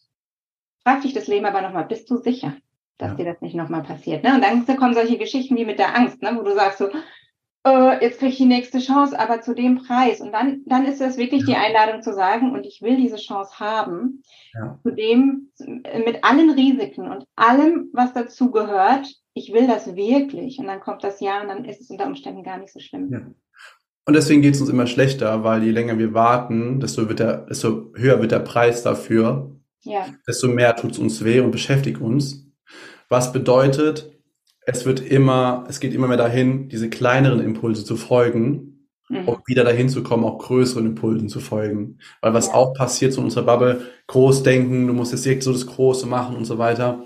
[0.83, 2.55] fragt dich das Leben aber nochmal, bist du sicher,
[2.99, 3.16] dass ja.
[3.16, 4.24] dir das nicht nochmal passiert?
[4.24, 4.35] Ne?
[4.35, 6.37] Und dann kommen solche Geschichten wie mit der Angst, ne?
[6.37, 6.89] wo du sagst so,
[7.64, 10.20] äh, jetzt kriege ich die nächste Chance, aber zu dem Preis.
[10.20, 11.47] Und dann, dann ist es wirklich ja.
[11.47, 14.22] die Einladung zu sagen, und ich will diese Chance haben,
[14.55, 14.78] ja.
[14.83, 15.51] zu dem,
[16.05, 20.59] mit allen Risiken und allem, was dazu gehört, ich will das wirklich.
[20.59, 23.35] Und dann kommt das Ja und dann ist es unter Umständen gar nicht so schlimm.
[24.11, 27.46] Und deswegen geht es uns immer schlechter, weil je länger wir warten, desto, wird der,
[27.46, 29.52] desto höher wird der Preis dafür,
[29.82, 30.04] ja.
[30.26, 32.44] desto mehr tut es uns weh und beschäftigt uns.
[33.08, 34.11] Was bedeutet,
[34.66, 39.28] es wird immer, es geht immer mehr dahin, diese kleineren Impulse zu folgen, mhm.
[39.28, 41.98] um wieder dahin zu kommen, auch größeren Impulsen zu folgen.
[42.20, 42.54] Weil was ja.
[42.54, 46.08] auch passiert so in unserer Bubble, groß denken, du musst jetzt direkt so das Große
[46.08, 47.04] machen und so weiter.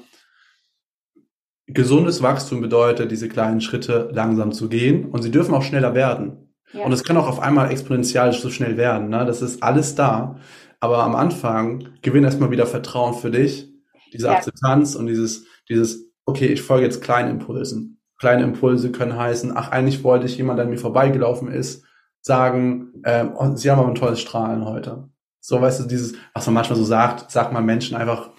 [1.66, 6.43] Gesundes Wachstum bedeutet, diese kleinen Schritte langsam zu gehen und sie dürfen auch schneller werden.
[6.83, 9.09] Und es kann auch auf einmal exponentiell so schnell werden.
[9.09, 9.25] Ne?
[9.25, 10.37] Das ist alles da.
[10.81, 13.72] Aber am Anfang gewinn erstmal wieder Vertrauen für dich,
[14.12, 14.35] diese ja.
[14.35, 18.01] Akzeptanz und dieses, dieses, okay, ich folge jetzt kleinen Impulsen.
[18.18, 21.85] Kleine Impulse können heißen, ach, eigentlich wollte ich jemand, der mir vorbeigelaufen ist,
[22.20, 25.09] sagen, ähm, oh, sie haben aber ein tolles Strahlen heute.
[25.41, 28.31] So, weißt du, dieses, was man manchmal so sagt, sag mal Menschen einfach,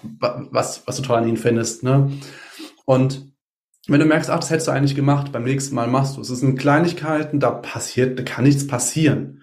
[0.50, 2.10] was, was du toll an ihnen findest, ne?
[2.84, 3.32] Und
[3.88, 6.30] wenn du merkst, ach, das hättest du eigentlich gemacht, beim nächsten Mal machst du es.
[6.30, 9.42] Es sind Kleinigkeiten, da passiert, da kann nichts passieren.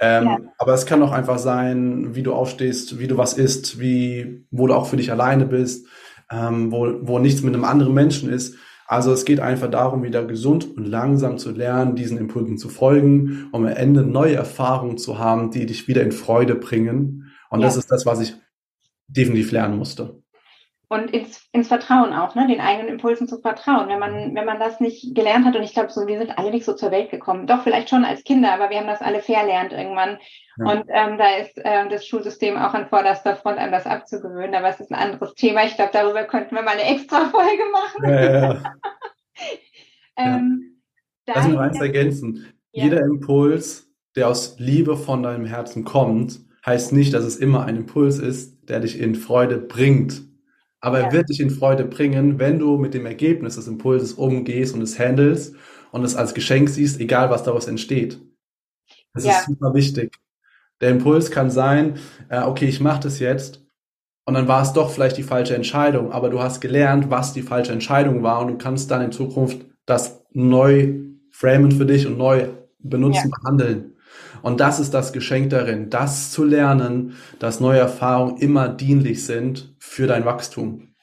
[0.00, 0.38] Ähm, ja.
[0.58, 4.66] Aber es kann auch einfach sein, wie du aufstehst, wie du was isst, wie, wo
[4.66, 5.86] du auch für dich alleine bist,
[6.30, 8.56] ähm, wo, wo nichts mit einem anderen Menschen ist.
[8.86, 13.48] Also es geht einfach darum, wieder gesund und langsam zu lernen, diesen Impulsen zu folgen,
[13.52, 17.30] um am Ende neue Erfahrungen zu haben, die dich wieder in Freude bringen.
[17.50, 17.66] Und ja.
[17.66, 18.34] das ist das, was ich
[19.06, 20.21] definitiv lernen musste
[20.92, 23.88] und ins, ins Vertrauen auch, ne, den eigenen Impulsen zu vertrauen.
[23.88, 26.50] Wenn man, wenn man das nicht gelernt hat, und ich glaube, so, wir sind alle
[26.50, 29.20] nicht so zur Welt gekommen, doch vielleicht schon als Kinder, aber wir haben das alle
[29.20, 30.18] verlernt irgendwann.
[30.58, 30.70] Ja.
[30.70, 34.54] Und ähm, da ist ähm, das Schulsystem auch an vorderster Front, einem das abzugewöhnen.
[34.54, 35.64] Aber es ist ein anderes Thema.
[35.64, 38.04] Ich glaube, darüber könnten wir mal eine extra Folge machen.
[38.04, 38.62] Ja, ja,
[40.16, 40.80] ähm,
[41.26, 42.52] Lass mich eins ergänzen.
[42.72, 47.76] Jeder Impuls der aus Liebe von deinem Herzen kommt, heißt nicht, dass es immer ein
[47.76, 50.22] Impuls ist, der dich in Freude bringt.
[50.82, 51.06] Aber ja.
[51.06, 54.82] er wird dich in Freude bringen, wenn du mit dem Ergebnis des Impulses umgehst und
[54.82, 55.54] es handelst
[55.92, 58.20] und es als Geschenk siehst, egal was daraus entsteht.
[59.14, 59.30] Das ja.
[59.30, 60.18] ist super wichtig.
[60.80, 63.64] Der Impuls kann sein, äh, okay, ich mache das jetzt
[64.24, 67.42] und dann war es doch vielleicht die falsche Entscheidung, aber du hast gelernt, was die
[67.42, 70.94] falsche Entscheidung war und du kannst dann in Zukunft das neu
[71.30, 72.48] framen für dich und neu
[72.80, 73.38] benutzen, ja.
[73.40, 73.91] behandeln.
[74.42, 79.74] Und das ist das Geschenk darin, das zu lernen, dass neue Erfahrungen immer dienlich sind
[79.78, 80.94] für dein Wachstum.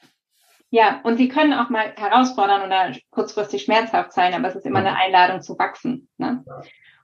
[0.70, 4.78] Ja, und sie können auch mal herausfordern oder kurzfristig schmerzhaft sein, aber es ist immer
[4.78, 6.08] eine Einladung zu wachsen.
[6.16, 6.44] Ne?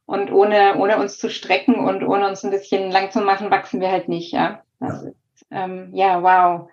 [0.05, 3.81] Und ohne, ohne uns zu strecken und ohne uns ein bisschen lang zu machen, wachsen
[3.81, 4.33] wir halt nicht.
[4.33, 5.13] Ja, ist,
[5.51, 6.71] ähm, ja wow.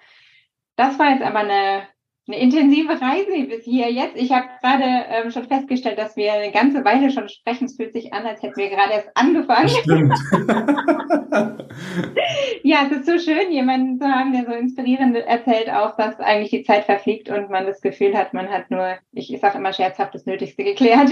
[0.76, 1.84] Das war jetzt aber eine
[2.28, 4.16] eine intensive Reise bis hier jetzt.
[4.16, 7.66] Ich habe gerade ähm, schon festgestellt, dass wir eine ganze Weile schon sprechen.
[7.66, 9.70] Es fühlt sich an, als hätten wir gerade erst angefangen.
[9.70, 10.14] Stimmt.
[12.64, 16.52] ja, es ist so schön, jemanden zu haben, der so inspirierend erzählt, auch dass eigentlich
[16.52, 20.16] die Zeit verfliegt und man das Gefühl hat, man hat nur, ich, sage immer scherzhaft,
[20.16, 21.12] das Nötigste geklärt.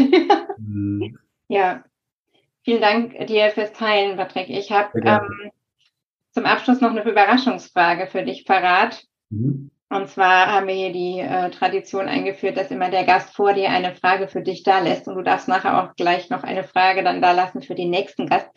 [0.57, 1.17] mhm.
[1.47, 1.83] Ja,
[2.63, 4.49] vielen Dank dir fürs Teilen, Patrick.
[4.49, 5.51] Ich habe ähm,
[6.31, 9.03] zum Abschluss noch eine Überraschungsfrage für dich parat.
[9.29, 9.69] Mhm.
[9.91, 13.71] Und zwar haben wir hier die äh, Tradition eingeführt, dass immer der Gast vor dir
[13.71, 17.03] eine Frage für dich da lässt und du darfst nachher auch gleich noch eine Frage
[17.03, 18.47] dann da lassen für den nächsten Gast.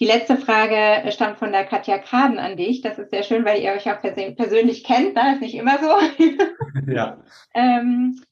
[0.00, 2.80] Die letzte Frage stammt von der Katja Kaden an dich.
[2.80, 5.14] Das ist sehr schön, weil ihr euch auch persönlich kennt.
[5.14, 5.34] Das ne?
[5.34, 6.24] ist nicht immer so.
[6.90, 7.18] Ja.
[7.54, 8.22] ähm,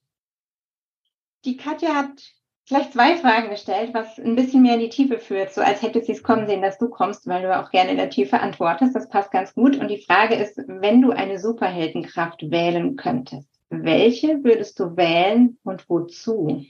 [1.44, 2.22] die Katja hat
[2.66, 6.02] vielleicht zwei Fragen gestellt, was ein bisschen mehr in die Tiefe führt, so als hätte
[6.02, 8.94] sie es kommen sehen, dass du kommst, weil du auch gerne in der Tiefe antwortest.
[8.94, 9.76] Das passt ganz gut.
[9.76, 15.88] Und die Frage ist, wenn du eine Superheldenkraft wählen könntest, welche würdest du wählen und
[15.88, 16.66] wozu?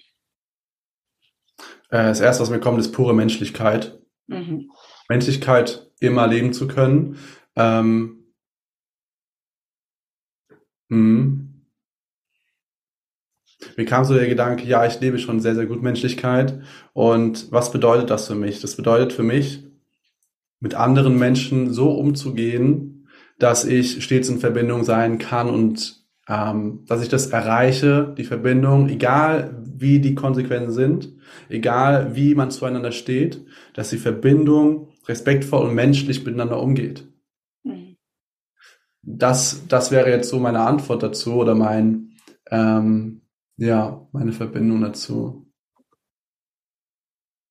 [1.91, 3.99] Äh, das erste, was mir kommt, ist pure Menschlichkeit.
[4.27, 4.71] Mhm.
[5.09, 7.19] Menschlichkeit immer leben zu können.
[7.55, 8.33] Ähm,
[10.89, 11.46] mh,
[13.77, 16.61] mir kam so der Gedanke, ja, ich lebe schon sehr, sehr gut Menschlichkeit.
[16.93, 18.61] Und was bedeutet das für mich?
[18.61, 19.65] Das bedeutet für mich,
[20.61, 27.03] mit anderen Menschen so umzugehen, dass ich stets in Verbindung sein kann und ähm, dass
[27.03, 31.13] ich das erreiche, die Verbindung, egal wie die Konsequenzen sind,
[31.49, 33.45] egal wie man zueinander steht,
[33.75, 37.07] dass die Verbindung respektvoll und menschlich miteinander umgeht.
[37.63, 37.97] Mhm.
[39.03, 42.17] Das, das wäre jetzt so meine Antwort dazu oder mein,
[42.51, 43.21] ähm,
[43.57, 45.47] ja, meine Verbindung dazu.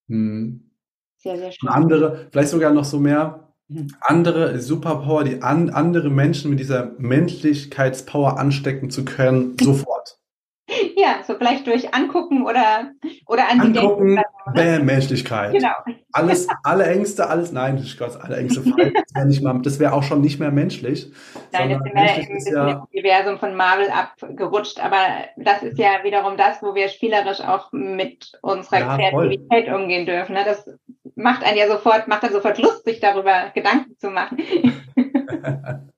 [0.08, 0.72] Hm.
[1.18, 1.70] Sehr, sehr schön.
[1.70, 3.88] Andere, vielleicht sogar noch so mehr, mhm.
[4.00, 10.20] andere Superpower, die an, andere Menschen mit dieser Menschlichkeitspower anstecken zu können, sofort.
[10.98, 12.92] Ja, so vielleicht durch Angucken oder,
[13.28, 14.22] oder an Angucken,
[14.54, 15.52] Bäm, Menschlichkeit.
[15.52, 15.74] Genau.
[16.14, 18.94] Alles, alle Ängste, alles, nein, ich Gott, alle Ängste fallen.
[18.94, 21.12] Das wäre nicht mal, das wäre auch schon nicht mehr menschlich.
[21.52, 24.98] Nein, das sind wir im, ja, im Universum von Marvel abgerutscht, aber
[25.36, 29.82] das ist ja wiederum das, wo wir spielerisch auch mit unserer ja, Kreativität voll.
[29.82, 30.34] umgehen dürfen.
[30.34, 30.44] Ne?
[30.46, 30.70] Das
[31.16, 34.38] macht einen ja sofort, macht dann sofort Lust, sich darüber Gedanken zu machen.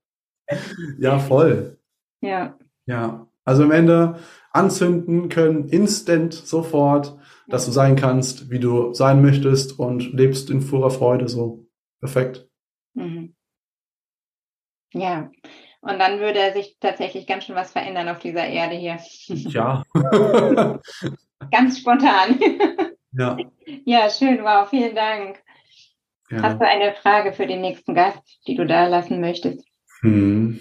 [0.97, 1.77] ja, voll.
[2.21, 2.55] Ja.
[2.87, 3.27] Ja.
[3.45, 4.15] Also am Ende
[4.57, 10.67] anzünden können, instant, sofort, dass du sein kannst, wie du sein möchtest und lebst in
[10.67, 11.65] purer Freude so.
[11.99, 12.47] Perfekt.
[12.93, 13.35] Mhm.
[14.93, 15.31] Ja,
[15.81, 18.99] und dann würde sich tatsächlich ganz schön was verändern auf dieser Erde hier.
[19.27, 19.83] Ja.
[21.51, 22.39] ganz spontan.
[23.11, 23.37] ja.
[23.85, 25.41] Ja, schön, wow, vielen Dank.
[26.29, 26.41] Ja.
[26.41, 29.65] Hast du eine Frage für den nächsten Gast, die du da lassen möchtest?
[30.01, 30.59] Hm.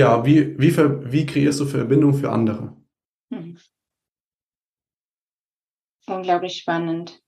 [0.00, 0.74] Ja, wie, wie,
[1.12, 2.74] wie kreierst du Verbindung für andere?
[3.30, 3.58] Hm.
[6.06, 7.20] Unglaublich spannend.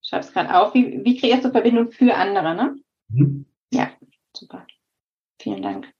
[0.00, 0.72] Ich schreibe es gerade auf.
[0.72, 2.76] Wie, wie kreierst du Verbindung für andere, ne?
[3.10, 3.44] Mhm.
[3.70, 3.90] Ja,
[4.34, 4.66] super.
[5.38, 5.92] Vielen Dank.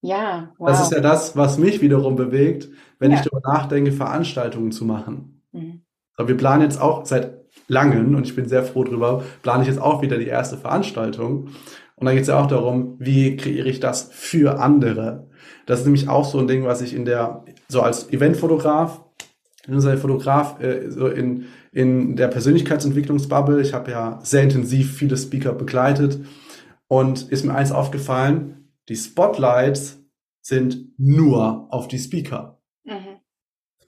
[0.00, 0.68] Ja, wow.
[0.68, 2.68] Das ist ja das, was mich wiederum bewegt,
[3.00, 3.16] wenn ja.
[3.18, 5.42] ich darüber nachdenke, Veranstaltungen zu machen.
[5.50, 5.84] Mhm.
[6.20, 9.68] So, wir planen jetzt auch seit langen, und ich bin sehr froh drüber, plane ich
[9.68, 11.48] jetzt auch wieder die erste Veranstaltung.
[11.96, 15.30] Und da geht es ja auch darum, wie kreiere ich das für andere.
[15.64, 19.02] Das ist nämlich auch so ein Ding, was ich in der, so als Eventfotograf,
[19.66, 25.54] unser Fotograf äh, so in, in der Persönlichkeitsentwicklungsbubble, ich habe ja sehr intensiv viele Speaker
[25.54, 26.20] begleitet
[26.86, 30.04] und ist mir eins aufgefallen, die Spotlights
[30.42, 32.59] sind nur auf die Speaker.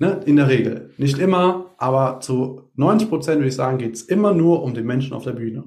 [0.02, 0.20] Ne?
[0.26, 0.90] In der Regel.
[0.96, 4.84] Nicht immer, aber zu 90 Prozent würde ich sagen, geht es immer nur um den
[4.84, 5.62] Menschen auf der Bühne.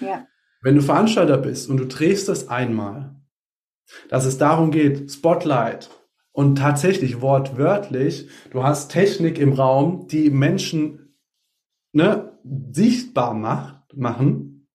[0.00, 0.26] Ja.
[0.62, 3.20] Wenn du Veranstalter bist und du drehst das einmal,
[4.08, 5.90] dass es darum geht, Spotlight
[6.32, 11.14] und tatsächlich wortwörtlich, du hast Technik im Raum, die Menschen
[11.92, 12.38] ne,
[12.72, 14.66] sichtbar macht, machen,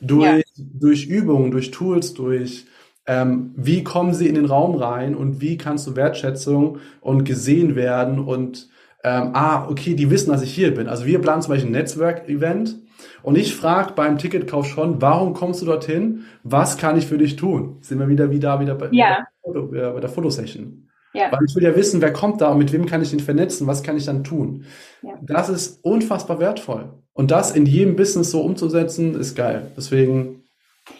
[0.00, 0.64] durch, ja.
[0.74, 2.66] durch Übungen, durch Tools, durch
[3.06, 7.76] ähm, wie kommen sie in den Raum rein und wie kannst du Wertschätzung und gesehen
[7.76, 8.68] werden und
[9.04, 10.88] ähm, ah, okay, die wissen, dass ich hier bin.
[10.88, 12.76] Also wir planen zum Beispiel ein Netzwerk-Event
[13.22, 16.24] und ich frage beim Ticketkauf schon, warum kommst du dorthin?
[16.42, 17.78] Was kann ich für dich tun?
[17.80, 19.26] Sind wir wieder, wieder, wieder bei, ja.
[19.42, 20.88] Foto, äh, bei der Fotosession.
[21.14, 21.32] Ja.
[21.32, 23.66] Weil ich will ja wissen, wer kommt da und mit wem kann ich den vernetzen,
[23.66, 24.64] was kann ich dann tun.
[25.02, 25.14] Ja.
[25.22, 26.92] Das ist unfassbar wertvoll.
[27.14, 29.70] Und das in jedem Business so umzusetzen, ist geil.
[29.76, 30.42] Deswegen,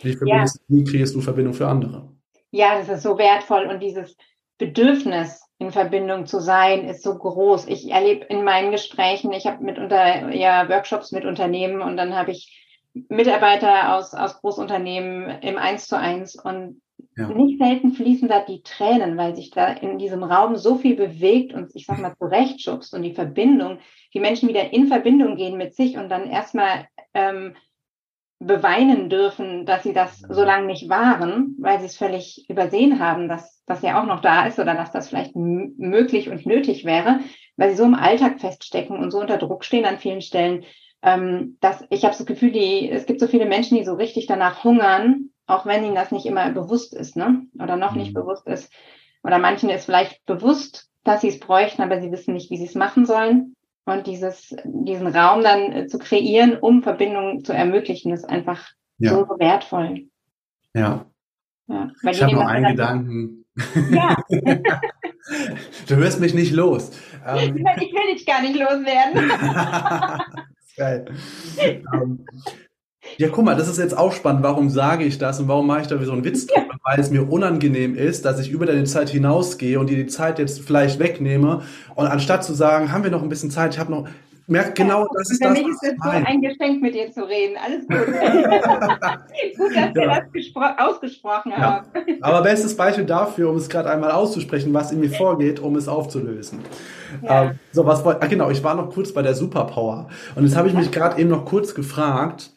[0.02, 0.44] wie, ja.
[0.68, 2.12] wie kriegst du Verbindung für andere?
[2.50, 4.16] Ja, das ist so wertvoll und dieses
[4.58, 7.66] Bedürfnis in Verbindung zu sein ist so groß.
[7.68, 12.30] Ich erlebe in meinen Gesprächen, ich habe mitunter ja Workshops mit Unternehmen und dann habe
[12.30, 12.62] ich
[13.08, 16.80] Mitarbeiter aus, aus Großunternehmen im Eins zu eins und
[17.16, 17.28] ja.
[17.28, 21.52] nicht selten fließen da die Tränen, weil sich da in diesem Raum so viel bewegt
[21.52, 23.78] und ich sag mal zurechtschubst und die Verbindung,
[24.14, 27.54] die Menschen wieder in Verbindung gehen mit sich und dann erstmal ähm,
[28.46, 33.28] beweinen dürfen, dass sie das so lange nicht waren, weil sie es völlig übersehen haben,
[33.28, 37.20] dass das ja auch noch da ist oder dass das vielleicht möglich und nötig wäre,
[37.56, 40.64] weil sie so im Alltag feststecken und so unter Druck stehen an vielen Stellen.
[41.02, 44.26] Ähm, dass ich habe das Gefühl, die, es gibt so viele Menschen, die so richtig
[44.26, 47.42] danach hungern, auch wenn ihnen das nicht immer bewusst ist, ne?
[47.60, 48.20] Oder noch nicht mhm.
[48.20, 48.72] bewusst ist.
[49.22, 52.66] Oder manchen ist vielleicht bewusst, dass sie es bräuchten, aber sie wissen nicht, wie sie
[52.66, 53.55] es machen sollen.
[53.86, 58.68] Und dieses, diesen Raum dann äh, zu kreieren, um Verbindungen zu ermöglichen, ist einfach
[58.98, 59.12] ja.
[59.12, 60.08] so wertvoll.
[60.74, 61.06] Ja.
[61.68, 63.44] ja ich habe noch einen Gedanken.
[63.90, 64.16] Ja.
[65.88, 66.90] du wirst mich nicht los.
[67.24, 69.30] Ähm, ich will dich gar nicht loswerden.
[70.76, 71.06] Geil.
[71.92, 72.26] Um,
[73.18, 74.42] ja, guck mal, das ist jetzt auch spannend.
[74.42, 76.66] Warum sage ich das und warum mache ich da wie so einen Witz drüber?
[76.70, 76.78] Ja.
[76.84, 80.38] Weil es mir unangenehm ist, dass ich über deine Zeit hinausgehe und dir die Zeit
[80.38, 81.62] jetzt vielleicht wegnehme.
[81.94, 84.06] Und anstatt zu sagen, haben wir noch ein bisschen Zeit, ich habe noch,
[84.46, 85.58] merkt genau, ja, das ist für das.
[85.58, 87.56] Für mich ist es so ein Geschenk, mit dir zu reden.
[87.56, 88.06] Alles gut.
[89.56, 89.94] gut, dass ja.
[89.94, 91.86] wir das ausgesprochen haben.
[92.20, 95.88] Aber bestes Beispiel dafür, um es gerade einmal auszusprechen, was in mir vorgeht, um es
[95.88, 96.60] aufzulösen.
[97.26, 100.08] Ähm, so, was wollte, ah, genau, ich war noch kurz bei der Superpower.
[100.34, 102.50] Und jetzt habe ich mich gerade eben noch kurz gefragt,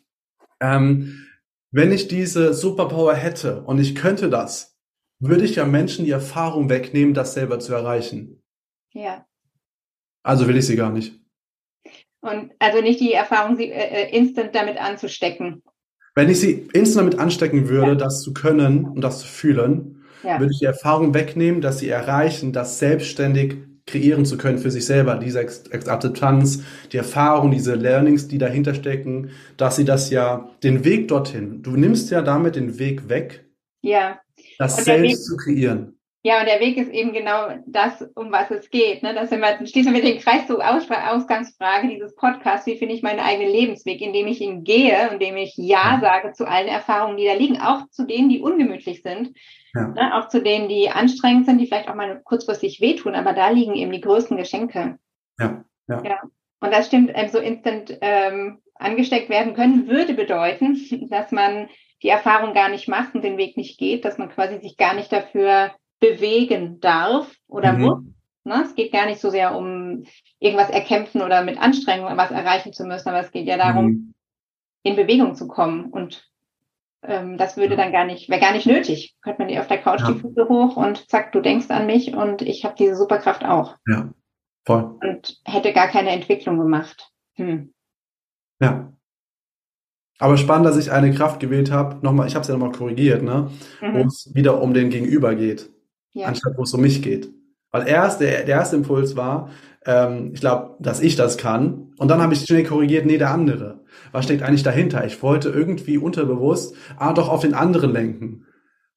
[0.59, 1.27] ähm,
[1.71, 4.77] wenn ich diese Superpower hätte und ich könnte das,
[5.19, 8.41] würde ich ja Menschen die Erfahrung wegnehmen, das selber zu erreichen.
[8.93, 9.25] Ja.
[10.23, 11.19] Also will ich sie gar nicht.
[12.21, 15.63] Und also nicht die Erfahrung, sie äh, äh instant damit anzustecken.
[16.15, 17.95] Wenn ich sie instant damit anstecken würde, ja.
[17.95, 20.39] das zu können und das zu fühlen, ja.
[20.39, 23.57] würde ich die Erfahrung wegnehmen, dass sie erreichen, das selbstständig
[23.89, 29.31] kreieren zu können für sich selber, diese Akzeptanz, die Erfahrung, diese Learnings, die dahinter stecken,
[29.57, 33.45] dass sie das ja, den Weg dorthin, du nimmst ja damit den Weg weg,
[33.81, 34.19] ja.
[34.57, 35.99] das selbst Weg, zu kreieren.
[36.21, 39.03] Ja, und der Weg ist eben genau das, um was es geht.
[39.03, 39.13] Ne?
[39.13, 42.67] Das wir, schließen wir den Kreis zur Ausgangsfrage dieses Podcasts.
[42.67, 46.45] Wie finde ich meinen eigenen Lebensweg, indem ich ihn gehe, indem ich Ja sage zu
[46.45, 49.31] allen Erfahrungen, die da liegen, auch zu denen, die ungemütlich sind,
[49.73, 49.87] ja.
[49.87, 50.15] Ne?
[50.15, 53.75] Auch zu denen, die anstrengend sind, die vielleicht auch mal kurzfristig wehtun, aber da liegen
[53.75, 54.97] eben die größten Geschenke.
[55.39, 56.03] Ja, ja.
[56.03, 56.21] ja.
[56.61, 60.77] Und das stimmt, ähm, so instant ähm, angesteckt werden können, würde bedeuten,
[61.09, 61.69] dass man
[62.01, 64.93] die Erfahrung gar nicht macht und den Weg nicht geht, dass man quasi sich gar
[64.93, 67.81] nicht dafür bewegen darf oder mhm.
[67.81, 68.03] muss.
[68.45, 68.63] Ne?
[68.63, 70.05] Es geht gar nicht so sehr um
[70.39, 74.13] irgendwas erkämpfen oder mit Anstrengung was erreichen zu müssen, aber es geht ja darum, mhm.
[74.83, 76.28] in Bewegung zu kommen und
[77.03, 79.15] ähm, das würde dann gar nicht, wäre gar nicht nötig.
[79.21, 80.11] Könnte man dir auf der Couch ja.
[80.11, 83.77] die Füße hoch und zack, du denkst an mich und ich habe diese Superkraft auch.
[83.87, 84.09] Ja,
[84.65, 84.97] voll.
[85.01, 87.11] Und hätte gar keine Entwicklung gemacht.
[87.35, 87.73] Hm.
[88.61, 88.93] Ja.
[90.21, 92.05] Aber spannend, dass ich eine Kraft gewählt habe.
[92.05, 93.49] Nochmal, ich habe es ja nochmal korrigiert, ne?
[93.79, 93.93] Mhm.
[93.93, 95.69] Wo es wieder um den Gegenüber geht,
[96.11, 96.27] ja.
[96.27, 97.31] anstatt wo es um mich geht.
[97.71, 99.49] Weil erst der, der erste Impuls war,
[99.85, 101.93] ähm, ich glaube, dass ich das kann.
[101.97, 103.81] Und dann habe ich schnell korrigiert, nee, der andere.
[104.11, 105.05] Was steckt eigentlich dahinter?
[105.05, 108.45] Ich wollte irgendwie unterbewusst, ah, doch auf den anderen lenken.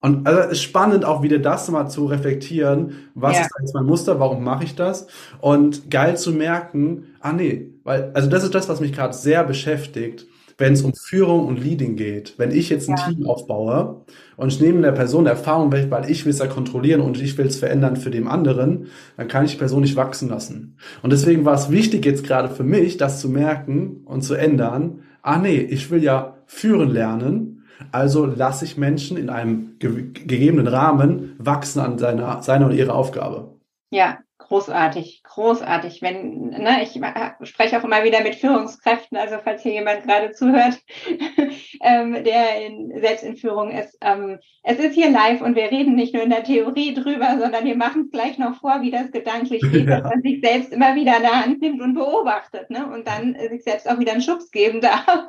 [0.01, 3.43] Und also ist spannend auch wieder das mal zu reflektieren, was ja.
[3.43, 5.07] ist jetzt mein Muster, warum mache ich das?
[5.41, 9.45] Und geil zu merken, ah nee, weil, also das ist das, was mich gerade sehr
[9.45, 10.27] beschäftigt
[10.59, 13.09] wenn es um Führung und Leading geht, wenn ich jetzt ein ja.
[13.09, 14.05] Team aufbaue
[14.36, 17.36] und ich nehme der Person Erfahrung weg, weil ich will es ja kontrollieren und ich
[17.38, 18.86] will es verändern für den anderen,
[19.16, 20.76] dann kann ich die Person nicht wachsen lassen.
[21.03, 25.00] Und deswegen war es wichtig jetzt gerade für mich, das zu merken und zu ändern.
[25.22, 30.68] Ah nee, ich will ja führen lernen, also lasse ich Menschen in einem ge gegebenen
[30.68, 33.59] Rahmen wachsen an seiner, seiner und ihrer Aufgabe.
[33.90, 34.18] Ja,
[34.49, 36.03] Großartig, großartig.
[36.03, 37.01] Wenn, ne, ich
[37.49, 40.78] spreche auch immer wieder mit Führungskräften, also falls hier jemand gerade zuhört,
[41.80, 43.97] ähm, der in, selbst in Führung ist.
[44.01, 47.64] Ähm, es ist hier live und wir reden nicht nur in der Theorie drüber, sondern
[47.64, 50.01] wir machen es gleich noch vor, wie das gedanklich geht, ja.
[50.01, 52.86] dass man sich selbst immer wieder in der Hand nimmt und beobachtet, ne?
[52.86, 55.28] Und dann sich selbst auch wieder einen Schubs geben darf.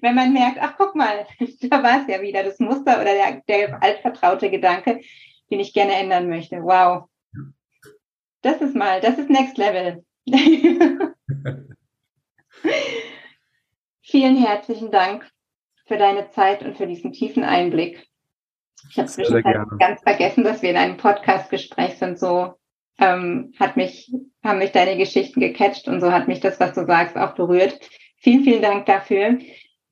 [0.00, 1.26] Wenn man merkt, ach guck mal,
[1.60, 5.00] da war es ja wieder das Muster oder der, der altvertraute Gedanke,
[5.50, 6.62] den ich gerne ändern möchte.
[6.62, 7.08] Wow,
[8.42, 10.04] das ist mal, das ist Next Level.
[14.02, 15.28] Vielen herzlichen Dank
[15.86, 18.06] für deine Zeit und für diesen tiefen Einblick.
[18.90, 22.18] Ich habe zwischenzeitlich ganz vergessen, dass wir in einem Podcast-Gespräch sind.
[22.18, 22.54] So
[22.98, 24.12] ähm, hat mich,
[24.44, 27.78] haben mich deine Geschichten gecatcht und so hat mich das, was du sagst, auch berührt.
[28.18, 29.38] Vielen, vielen Dank dafür.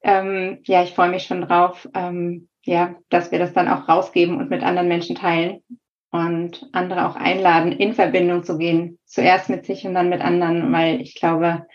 [0.03, 4.37] Ähm, ja, ich freue mich schon drauf, ähm, ja, dass wir das dann auch rausgeben
[4.39, 5.63] und mit anderen Menschen teilen
[6.15, 9.01] und andere auch einladen, in Verbindung zu gehen.
[9.05, 11.67] Zuerst mit sich und dann mit anderen, weil ich glaube,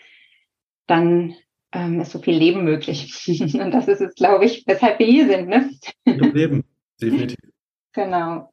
[0.86, 1.34] dann
[1.72, 3.22] ähm, ist so viel Leben möglich.
[3.54, 5.46] und das ist es, glaube ich, weshalb wir hier sind.
[5.46, 5.70] Ne?
[6.06, 6.64] Leben,
[7.00, 7.36] definitiv.
[7.92, 8.52] Genau.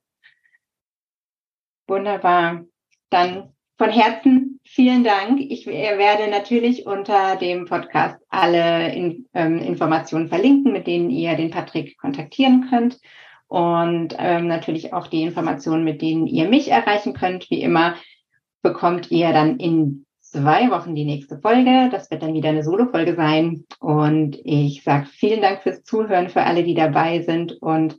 [1.87, 2.65] Wunderbar.
[3.11, 5.39] Dann von Herzen vielen Dank.
[5.39, 11.51] Ich werde natürlich unter dem Podcast alle in, ähm, Informationen verlinken, mit denen ihr den
[11.51, 12.99] Patrick kontaktieren könnt
[13.47, 17.49] und ähm, natürlich auch die Informationen, mit denen ihr mich erreichen könnt.
[17.49, 17.95] Wie immer
[18.61, 21.89] bekommt ihr dann in zwei Wochen die nächste Folge.
[21.91, 23.65] Das wird dann wieder eine Solo-Folge sein.
[23.79, 27.53] Und ich sage vielen Dank fürs Zuhören, für alle, die dabei sind.
[27.61, 27.97] Und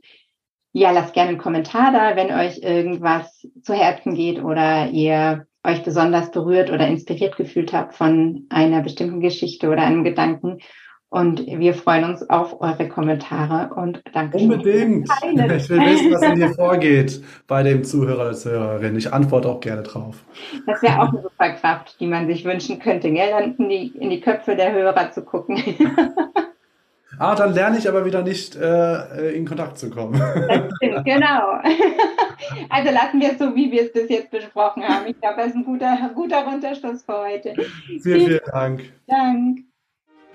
[0.71, 5.83] ja, lasst gerne einen Kommentar da, wenn euch irgendwas zu Herzen geht oder ihr euch
[5.83, 10.59] besonders berührt oder inspiriert gefühlt habt von einer bestimmten Geschichte oder einem Gedanken.
[11.11, 14.37] Und wir freuen uns auf eure Kommentare und danke.
[14.37, 15.09] Unbedingt.
[15.23, 18.95] Ich will wissen, was in dir vorgeht bei dem Zuhörer oder Zuhörerin.
[18.95, 20.17] Ich antworte auch gerne drauf.
[20.67, 23.31] Das wäre auch eine super Kraft, die man sich wünschen könnte, gell?
[23.31, 25.57] Dann in die, in die Köpfe der Hörer zu gucken.
[27.17, 30.17] Ah, dann lerne ich aber wieder nicht äh, in Kontakt zu kommen.
[30.17, 31.59] Das stimmt, genau.
[32.69, 35.05] Also lassen wir es so, wie wir es bis jetzt besprochen haben.
[35.07, 37.53] Ich glaube, das ist ein guter, guter Runterschluss für heute.
[38.01, 38.93] Vielen, vielen Dank.
[39.07, 39.68] Dank.